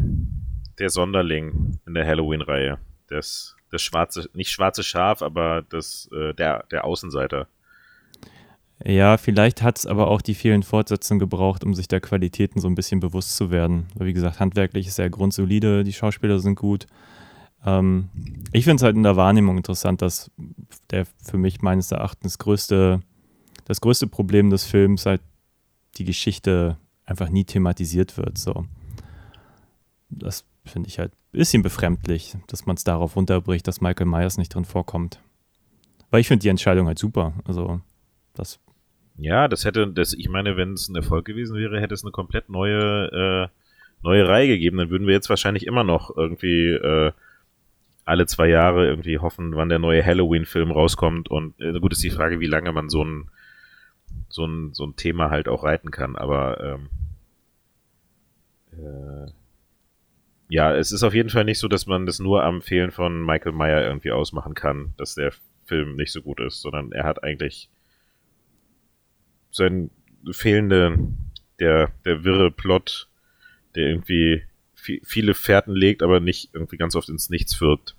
[0.78, 2.78] der Sonderling in der Halloween-Reihe.
[3.08, 7.48] Das, das schwarze, nicht schwarze Schaf, aber das, äh, der, der Außenseiter.
[8.84, 12.68] Ja, vielleicht hat es aber auch die vielen Fortsetzungen gebraucht, um sich der Qualitäten so
[12.68, 13.88] ein bisschen bewusst zu werden.
[13.94, 16.86] Weil, wie gesagt, handwerklich ist er grundsolide, die Schauspieler sind gut.
[17.64, 18.08] Ähm,
[18.52, 20.30] ich finde es halt in der Wahrnehmung interessant, dass
[20.90, 23.00] der für mich meines Erachtens größte,
[23.64, 25.22] das größte Problem des Films halt
[25.96, 28.38] die Geschichte einfach nie thematisiert wird.
[28.38, 28.64] So.
[30.08, 34.38] Das finde ich halt ein bisschen befremdlich, dass man es darauf runterbricht, dass Michael Myers
[34.38, 35.20] nicht drin vorkommt.
[36.10, 37.34] Weil ich finde die Entscheidung halt super.
[37.44, 37.80] Also,
[38.34, 38.60] das
[39.16, 42.12] Ja, das hätte, das, ich meine, wenn es ein Erfolg gewesen wäre, hätte es eine
[42.12, 43.48] komplett neue, äh,
[44.02, 44.78] neue Reihe gegeben.
[44.78, 47.12] Dann würden wir jetzt wahrscheinlich immer noch irgendwie äh,
[48.04, 51.30] alle zwei Jahre irgendwie hoffen, wann der neue Halloween-Film rauskommt.
[51.30, 53.30] Und äh, gut ist die Frage, wie lange man so ein,
[54.28, 56.16] so ein, so ein Thema halt auch reiten kann.
[56.16, 56.88] Aber ähm,
[58.72, 59.30] äh,
[60.48, 63.24] ja, es ist auf jeden Fall nicht so, dass man das nur am Fehlen von
[63.24, 65.32] Michael Meyer irgendwie ausmachen kann, dass der
[65.64, 67.68] Film nicht so gut ist, sondern er hat eigentlich
[69.50, 69.90] sein
[70.30, 70.98] fehlende,
[71.60, 73.08] der, der wirre Plot,
[73.74, 74.42] der irgendwie
[74.76, 77.94] vi- viele Fährten legt, aber nicht irgendwie ganz oft ins Nichts führt.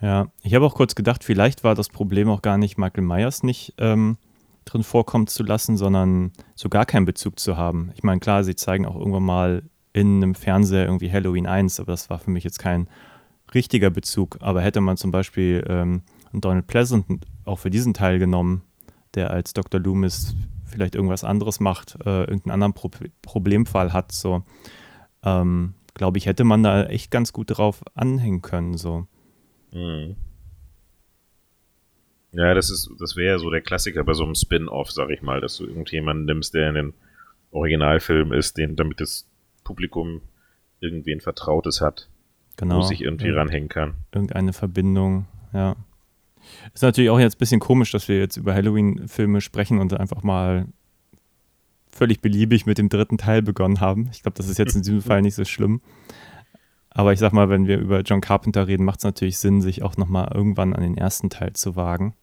[0.00, 3.42] Ja, ich habe auch kurz gedacht, vielleicht war das Problem auch gar nicht, Michael Myers
[3.42, 4.16] nicht ähm,
[4.64, 7.92] drin vorkommen zu lassen, sondern so gar keinen Bezug zu haben.
[7.94, 9.62] Ich meine, klar, sie zeigen auch irgendwann mal
[9.92, 12.88] in einem Fernseher irgendwie Halloween 1, aber das war für mich jetzt kein
[13.54, 14.38] richtiger Bezug.
[14.40, 18.62] Aber hätte man zum Beispiel ähm, Donald Pleasant auch für diesen Teil genommen,
[19.14, 19.80] der als Dr.
[19.80, 20.36] Loomis
[20.66, 22.90] vielleicht irgendwas anderes macht, äh, irgendeinen anderen Pro
[23.22, 24.44] Problemfall hat, so
[25.24, 28.76] ähm, glaube ich, hätte man da echt ganz gut drauf anhängen können.
[28.76, 29.06] So.
[29.72, 30.16] Mhm.
[32.32, 35.40] Ja, das ist, das wäre so der Klassiker bei so einem Spin-off, sag ich mal,
[35.40, 36.94] dass du irgendjemanden nimmst, der in den
[37.50, 39.28] Originalfilm ist, den, damit das
[39.64, 40.22] Publikum
[40.80, 42.08] irgendwen Vertrautes hat,
[42.56, 42.78] genau.
[42.78, 43.34] wo sich irgendwie ja.
[43.34, 43.94] ranhängen kann.
[44.12, 45.76] Irgendeine Verbindung, ja.
[46.74, 50.22] Ist natürlich auch jetzt ein bisschen komisch, dass wir jetzt über Halloween-Filme sprechen und einfach
[50.22, 50.66] mal
[51.90, 54.08] völlig beliebig mit dem dritten Teil begonnen haben.
[54.12, 55.80] Ich glaube, das ist jetzt in diesem Fall nicht so schlimm.
[56.90, 59.82] Aber ich sag mal, wenn wir über John Carpenter reden, macht es natürlich Sinn, sich
[59.82, 62.14] auch nochmal irgendwann an den ersten Teil zu wagen.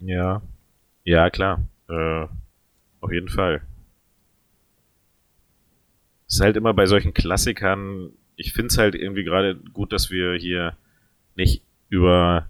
[0.00, 0.42] Ja.
[1.04, 1.62] Ja, klar.
[1.88, 2.26] Äh,
[3.00, 3.62] auf jeden Fall.
[6.30, 10.10] Es ist halt immer bei solchen Klassikern, ich finde es halt irgendwie gerade gut, dass
[10.10, 10.76] wir hier
[11.34, 12.48] nicht über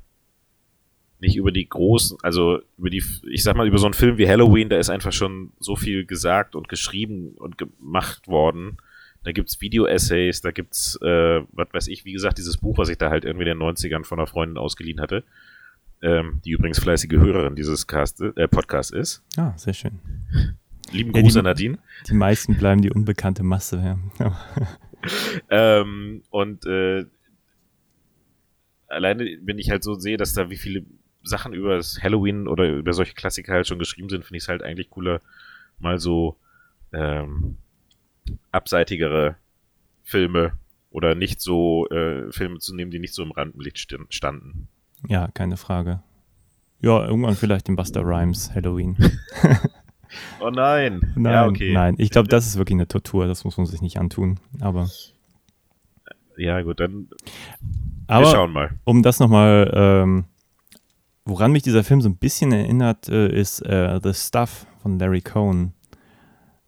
[1.18, 4.28] nicht über die großen, also über die, ich sag mal, über so einen Film wie
[4.28, 8.78] Halloween, da ist einfach schon so viel gesagt und geschrieben und gemacht worden.
[9.22, 12.96] Da gibt's Video-Essays, da gibt's, äh, was weiß ich, wie gesagt, dieses Buch, was ich
[12.96, 15.24] da halt irgendwie in den 90ern von einer Freundin ausgeliehen hatte,
[16.00, 19.22] ähm, die übrigens fleißige Hörerin dieses Cast, äh, Podcast ist.
[19.36, 19.98] Ah, sehr schön.
[20.92, 21.78] Lieben Gruß ja, an Nadine.
[22.08, 24.38] Die meisten bleiben die unbekannte Masse, ja.
[25.50, 27.06] ähm, und äh,
[28.88, 30.84] alleine, wenn ich halt so sehe, dass da wie viele
[31.22, 34.48] Sachen über das Halloween oder über solche Klassiker halt schon geschrieben sind, finde ich es
[34.48, 35.20] halt eigentlich cooler,
[35.78, 36.36] mal so
[36.92, 37.56] ähm,
[38.52, 39.36] abseitigere
[40.02, 40.52] Filme
[40.90, 44.68] oder nicht so äh, Filme zu nehmen, die nicht so im Rampenlicht standen.
[45.08, 46.02] Ja, keine Frage.
[46.80, 48.96] Ja, irgendwann vielleicht den Buster Rhymes Halloween.
[50.40, 51.00] oh nein.
[51.16, 51.72] Nein, ja, okay.
[51.72, 51.94] nein.
[51.98, 53.26] Ich glaube, das ist wirklich eine Tortur.
[53.26, 54.38] Das muss man sich nicht antun.
[54.60, 54.88] Aber.
[56.36, 57.08] Ja, gut, dann.
[58.06, 58.70] Aber, wir schauen mal.
[58.84, 60.24] Um das nochmal ähm,
[61.30, 65.20] Woran mich dieser Film so ein bisschen erinnert, äh, ist äh, The Stuff von Larry
[65.20, 65.74] Cohn.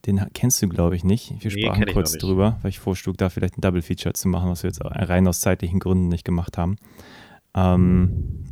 [0.07, 1.33] Den kennst du, glaube ich, nicht.
[1.43, 4.51] Wir nee, sprachen kurz drüber, weil ich vorschlug, da vielleicht ein Double Feature zu machen,
[4.51, 6.77] was wir jetzt rein aus zeitlichen Gründen nicht gemacht haben.
[7.55, 8.45] Ähm,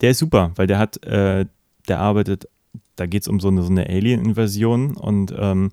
[0.00, 1.46] der ist super, weil der hat, äh,
[1.88, 2.48] der arbeitet,
[2.96, 5.72] da geht es um so eine, so eine Alien-Invasion und ähm,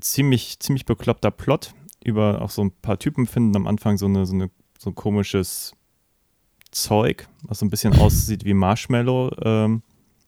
[0.00, 1.74] ziemlich, ziemlich bekloppter Plot
[2.04, 4.94] über auch so ein paar Typen finden am Anfang so, eine, so, eine, so ein
[4.94, 5.72] komisches
[6.70, 9.82] Zeug, was so ein bisschen aussieht wie Marshmallow ähm,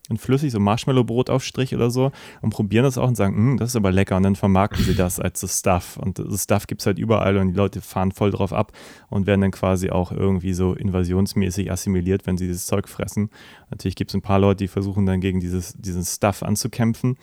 [0.08, 3.76] und flüssig, so Marshmallow-Brotaufstrich oder so und probieren das auch und sagen, hm, das ist
[3.76, 4.16] aber lecker.
[4.16, 5.96] Und dann vermarkten sie das als das Stuff.
[5.96, 8.72] Und das Stuff gibt es halt überall und die Leute fahren voll drauf ab
[9.10, 13.30] und werden dann quasi auch irgendwie so invasionsmäßig assimiliert, wenn sie dieses Zeug fressen.
[13.70, 17.16] Natürlich gibt es ein paar Leute, die versuchen dann gegen dieses, diesen Stuff anzukämpfen.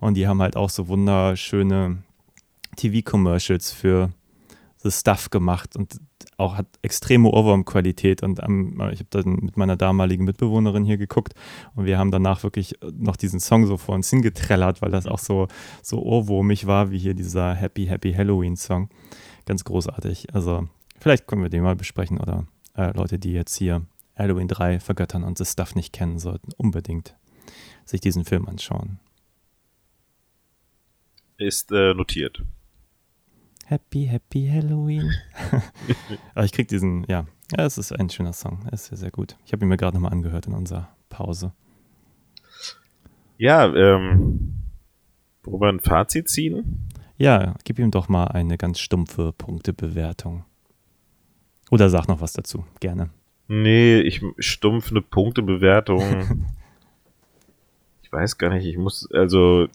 [0.00, 1.98] Und die haben halt auch so wunderschöne
[2.76, 4.10] TV-Commercials für
[4.82, 6.00] das Stuff gemacht und
[6.36, 11.34] auch hat extreme Ohrwurmqualität und ähm, ich habe dann mit meiner damaligen Mitbewohnerin hier geguckt
[11.74, 15.18] und wir haben danach wirklich noch diesen Song so vor uns hingetrellert, weil das auch
[15.18, 15.48] so,
[15.82, 18.88] so ohrwurmig war, wie hier dieser Happy Happy Halloween Song.
[19.46, 20.34] Ganz großartig.
[20.34, 20.68] Also
[20.98, 23.82] vielleicht können wir den mal besprechen oder äh, Leute, die jetzt hier
[24.16, 27.16] Halloween 3 vergöttern und das Stuff nicht kennen sollten, unbedingt
[27.84, 28.98] sich diesen Film anschauen.
[31.38, 32.42] Ist äh, notiert.
[33.72, 35.10] Happy, Happy Halloween.
[36.34, 37.24] Aber ich krieg diesen, ja,
[37.56, 38.68] ja, es ist ein schöner Song.
[38.70, 39.38] Es ist sehr, sehr gut.
[39.46, 41.54] Ich habe ihn mir gerade nochmal angehört in unserer Pause.
[43.38, 44.56] Ja, ähm,
[45.42, 46.86] worüber ein Fazit ziehen?
[47.16, 50.44] Ja, gib ihm doch mal eine ganz stumpfe Punktebewertung.
[51.70, 53.08] Oder sag noch was dazu, gerne.
[53.48, 56.46] Nee, ich stumpf eine Punktebewertung.
[58.02, 59.68] ich weiß gar nicht, ich muss, also.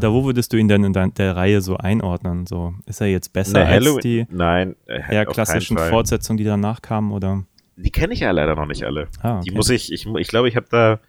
[0.00, 2.46] Da wo würdest du ihn denn in der, der Reihe so einordnen?
[2.46, 6.82] So, ist er jetzt besser Na, als die nein, äh, eher klassischen Fortsetzungen, die danach
[6.82, 7.12] kamen?
[7.12, 7.44] Oder?
[7.76, 9.08] Die kenne ich ja leider noch nicht alle.
[9.22, 9.48] Ah, okay.
[9.48, 11.00] Die muss ich, ich, ich glaube, ich habe da,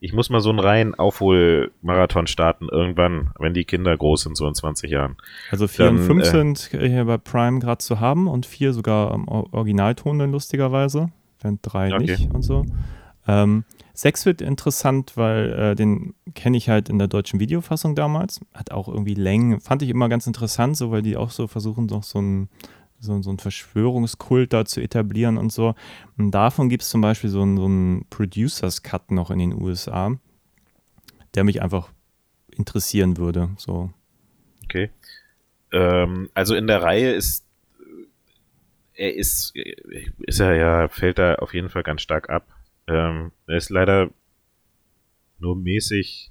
[0.00, 4.46] ich muss mal so einen reinen Aufholmarathon starten irgendwann, wenn die Kinder groß sind, so
[4.46, 5.16] in 20 Jahren.
[5.50, 8.72] Also 4 dann, und 5 äh, sind hier bei Prime gerade zu haben und 4
[8.72, 12.04] sogar im Originalton dann lustigerweise, wenn 3 okay.
[12.04, 12.64] nicht und so.
[13.26, 13.64] Ähm,
[13.98, 18.40] 6 wird interessant, weil äh, den kenne ich halt in der deutschen Videofassung damals.
[18.54, 19.60] Hat auch irgendwie Längen.
[19.60, 22.48] Fand ich immer ganz interessant, so weil die auch so versuchen, noch so ein
[23.00, 25.74] so, so einen Verschwörungskult da zu etablieren und so.
[26.16, 29.52] Und davon gibt es zum Beispiel so einen, so einen Producers Cut noch in den
[29.52, 30.16] USA,
[31.34, 31.90] der mich einfach
[32.50, 33.50] interessieren würde.
[33.56, 33.92] So.
[34.62, 34.90] Okay.
[35.72, 37.44] Ähm, also in der Reihe ist
[38.94, 42.46] er ist, ist er ja, fällt da auf jeden Fall ganz stark ab.
[42.88, 44.10] Ähm, er ist leider
[45.38, 46.30] nur mäßig,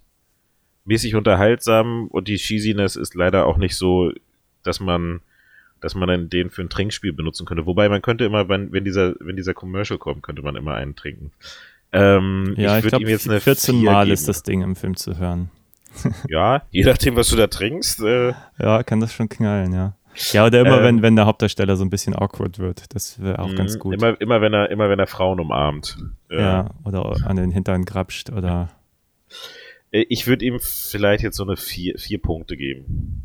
[0.85, 4.11] mäßig unterhaltsam und die Cheesiness ist leider auch nicht so,
[4.63, 5.21] dass man,
[5.81, 7.65] dass man den für ein Trinkspiel benutzen könnte.
[7.65, 10.95] Wobei man könnte immer, wenn, wenn dieser, wenn dieser Commercial kommt, könnte man immer einen
[10.95, 11.31] trinken.
[11.93, 14.13] Ähm, ja, ich, ich glaube, 14 Mal geben.
[14.13, 15.49] ist das Ding im Film zu hören.
[16.27, 18.01] ja, je nachdem, was du da trinkst.
[18.01, 19.95] Äh, ja, kann das schon knallen, ja.
[20.31, 22.93] Ja, oder immer, ähm, wenn, wenn der Hauptdarsteller so ein bisschen awkward wird.
[22.95, 23.93] Das wäre auch ganz mhm, gut.
[23.95, 25.97] Immer, immer, wenn er, immer wenn er Frauen umarmt.
[26.29, 28.69] Ja, ja oder an den Hintern grapscht oder.
[29.91, 33.23] Äh, ich würde ihm vielleicht jetzt so eine vier, vier Punkte geben.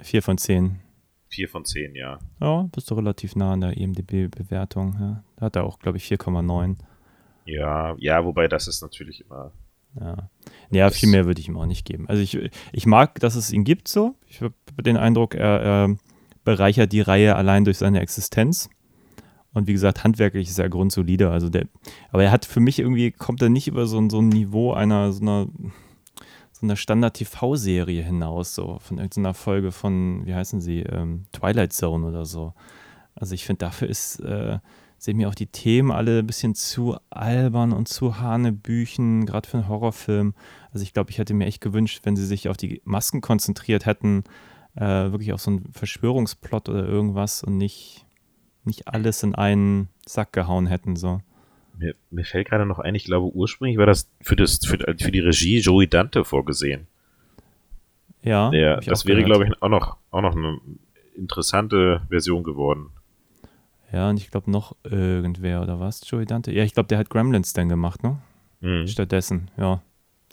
[0.00, 0.80] Vier von zehn.
[1.28, 2.18] Vier von zehn, ja.
[2.40, 4.96] Ja, bist du relativ nah an der IMDB-Bewertung.
[4.98, 5.24] Ja.
[5.36, 6.76] Da hat er auch, glaube ich, 4,9.
[7.44, 9.52] Ja, ja, wobei das ist natürlich immer.
[10.00, 10.30] Ja,
[10.70, 12.08] ja viel mehr würde ich ihm auch nicht geben.
[12.08, 14.14] Also ich, ich mag, dass es ihn gibt so.
[14.26, 15.96] Ich habe den Eindruck, er, er
[16.48, 18.70] bereichert die Reihe allein durch seine Existenz.
[19.52, 21.30] Und wie gesagt, handwerklich ist er grundsolide.
[21.30, 21.66] Also der,
[22.10, 25.12] aber er hat für mich irgendwie, kommt er nicht über so, so ein Niveau einer
[25.12, 25.46] so einer,
[26.52, 32.06] so einer Standard-TV-Serie hinaus, so von irgendeiner Folge von, wie heißen sie, ähm, Twilight Zone
[32.06, 32.54] oder so.
[33.14, 34.58] Also ich finde, dafür ist, äh,
[34.96, 39.58] sind mir auch die Themen alle ein bisschen zu albern und zu hanebüchen, gerade für
[39.58, 40.32] einen Horrorfilm.
[40.72, 43.84] Also ich glaube, ich hätte mir echt gewünscht, wenn sie sich auf die Masken konzentriert
[43.84, 44.24] hätten,
[44.78, 48.06] äh, wirklich auf so einen Verschwörungsplot oder irgendwas und nicht,
[48.64, 50.96] nicht alles in einen Sack gehauen hätten.
[50.96, 51.20] So.
[51.76, 55.10] Mir, mir fällt gerade noch ein, ich glaube, ursprünglich war das für, das, für, für
[55.10, 56.86] die Regie Joey Dante vorgesehen.
[58.22, 58.50] Ja.
[58.50, 60.60] Der, das wäre, glaube ich, auch noch, auch noch eine
[61.16, 62.90] interessante Version geworden.
[63.92, 66.52] Ja, und ich glaube noch irgendwer oder was, Joey Dante?
[66.52, 68.18] Ja, ich glaube, der hat Gremlins dann gemacht, ne?
[68.60, 68.86] Mhm.
[68.86, 69.80] Stattdessen, ja.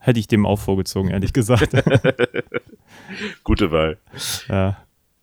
[0.05, 1.71] Hätte ich dem auch vorgezogen, ehrlich gesagt.
[3.43, 3.97] Gute Wahl.
[4.47, 4.77] Ja.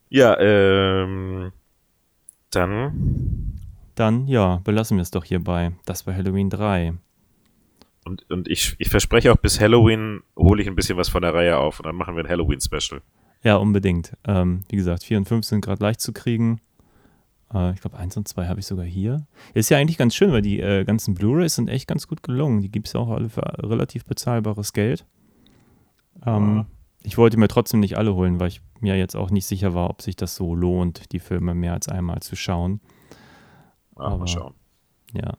[0.09, 1.53] Ja, ähm,
[2.51, 3.61] dann.
[3.95, 5.71] Dann, ja, belassen wir es doch hierbei.
[5.85, 6.95] Das war Halloween 3.
[8.05, 11.33] Und, und ich, ich verspreche auch, bis Halloween hole ich ein bisschen was von der
[11.33, 13.03] Reihe auf und dann machen wir ein Halloween-Special.
[13.45, 14.17] Ja, unbedingt.
[14.27, 16.61] Ähm, wie gesagt, 4 und 5 sind gerade leicht zu kriegen.
[17.55, 19.27] Äh, ich glaube, 1 und 2 habe ich sogar hier.
[19.55, 22.61] Ist ja eigentlich ganz schön, weil die äh, ganzen Blu-rays sind echt ganz gut gelungen.
[22.61, 25.07] Die gibt es ja auch alle für relativ bezahlbares Geld.
[26.25, 26.67] Ähm, ja.
[27.05, 29.91] Ich wollte mir trotzdem nicht alle holen, weil ich mir jetzt auch nicht sicher war,
[29.91, 32.81] ob sich das so lohnt, die Filme mehr als einmal zu schauen.
[33.97, 34.55] Ach, Aber, mal schauen.
[35.13, 35.35] Ja.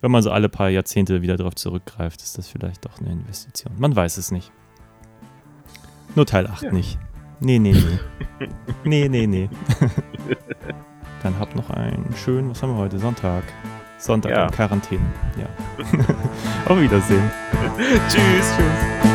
[0.00, 3.74] Wenn man so alle paar Jahrzehnte wieder darauf zurückgreift, ist das vielleicht doch eine Investition.
[3.78, 4.50] Man weiß es nicht.
[6.16, 6.72] Nur Teil 8 ja.
[6.72, 6.98] nicht.
[7.40, 8.48] Nee, nee, nee.
[8.84, 9.48] nee, nee, nee.
[11.22, 12.98] Dann habt noch einen schönen, was haben wir heute?
[12.98, 13.44] Sonntag.
[13.98, 14.44] Sonntag ja.
[14.46, 15.04] in Quarantäne.
[15.38, 15.46] Ja.
[16.66, 17.30] Auf Wiedersehen.
[18.08, 18.56] tschüss.
[18.56, 19.11] Tschüss.